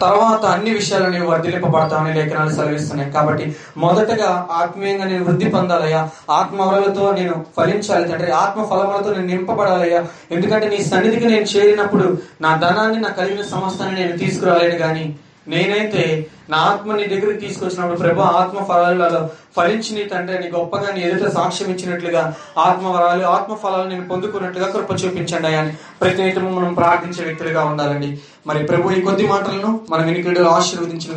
తర్వాత 0.00 0.44
అన్ని 0.44 0.70
విషయాలు 0.70 1.10
నీవు 1.10 1.26
వర్ధిలింపబడతావని 1.26 2.14
లేఖనాలు 2.14 2.50
సెలవిస్తున్నాయి. 2.50 3.10
కాబట్టి 3.12 3.56
మొదటగా 3.76 4.46
ఆత్మీయంగా 4.52 5.04
నేను 5.04 5.24
వృద్ధి 5.24 5.48
పొందాలయ్యా. 5.48 6.10
ఆత్మవరలతో 6.30 7.12
నేను 7.12 7.44
ఫలించాలి 7.56 8.08
తండ్రి. 8.08 8.32
ఆత్మ 8.32 8.64
ఫలములతో 8.64 9.12
నేను 9.12 9.26
నింపబడాలయ్యా. 9.26 10.04
ఎందుకంటే 10.30 10.68
నీ 10.68 10.84
సన్నిధికి 10.84 11.26
నేను 11.26 11.44
చేరినప్పుడు 11.44 12.18
నా 12.40 12.56
ధనాన్ని 12.56 13.00
నా 13.00 13.08
కలిగిన 13.08 13.42
సమస్తాన్ని 13.42 14.00
నేను 14.00 14.18
తీసుకురాలేను 14.18 14.78
కానీ 14.78 15.16
నేనైతే 15.48 16.28
నా 16.50 16.56
ఆత్మ 16.56 16.96
నీ 16.96 17.04
దగ్గరికి 17.04 17.40
తీసుకొచ్చినప్పుడు 17.40 17.98
ప్రభు 17.98 18.20
ఆత్మ 18.20 18.64
ఫలాలలో 18.64 19.28
ఫలించి 19.56 19.94
నీ 19.94 20.04
తండ్రి 20.04 20.38
నీ 20.38 20.50
గొప్పగా 20.50 20.92
నీ 20.92 21.00
ఎదుట 21.00 21.30
సాక్ష్యం 21.30 21.70
ఇచ్చినట్లుగా 21.70 22.36
ఆత్మ 22.58 22.88
వరాలు 22.88 23.24
ఆత్మ 23.24 23.54
ఫలాలు 23.54 23.88
నేను 23.88 24.08
పొందుకున్నట్లుగా 24.08 24.66
కృప 24.66 25.04
చూపించండి 25.04 25.46
అని 25.46 25.72
ప్రతి 26.00 26.40
మనం 26.40 26.74
ప్రార్థించే 26.74 27.24
వ్యక్తులుగా 27.24 27.64
ఉండాలండి. 27.64 28.20
మరి 28.46 28.66
ప్రభు 28.66 28.90
ఈ 28.90 29.00
కొద్ది 29.00 29.26
మాటలను 29.26 29.80
మనం 29.90 30.04
వినికిడిలో 30.06 30.50
ఆశీర్వదించిన 30.50 31.12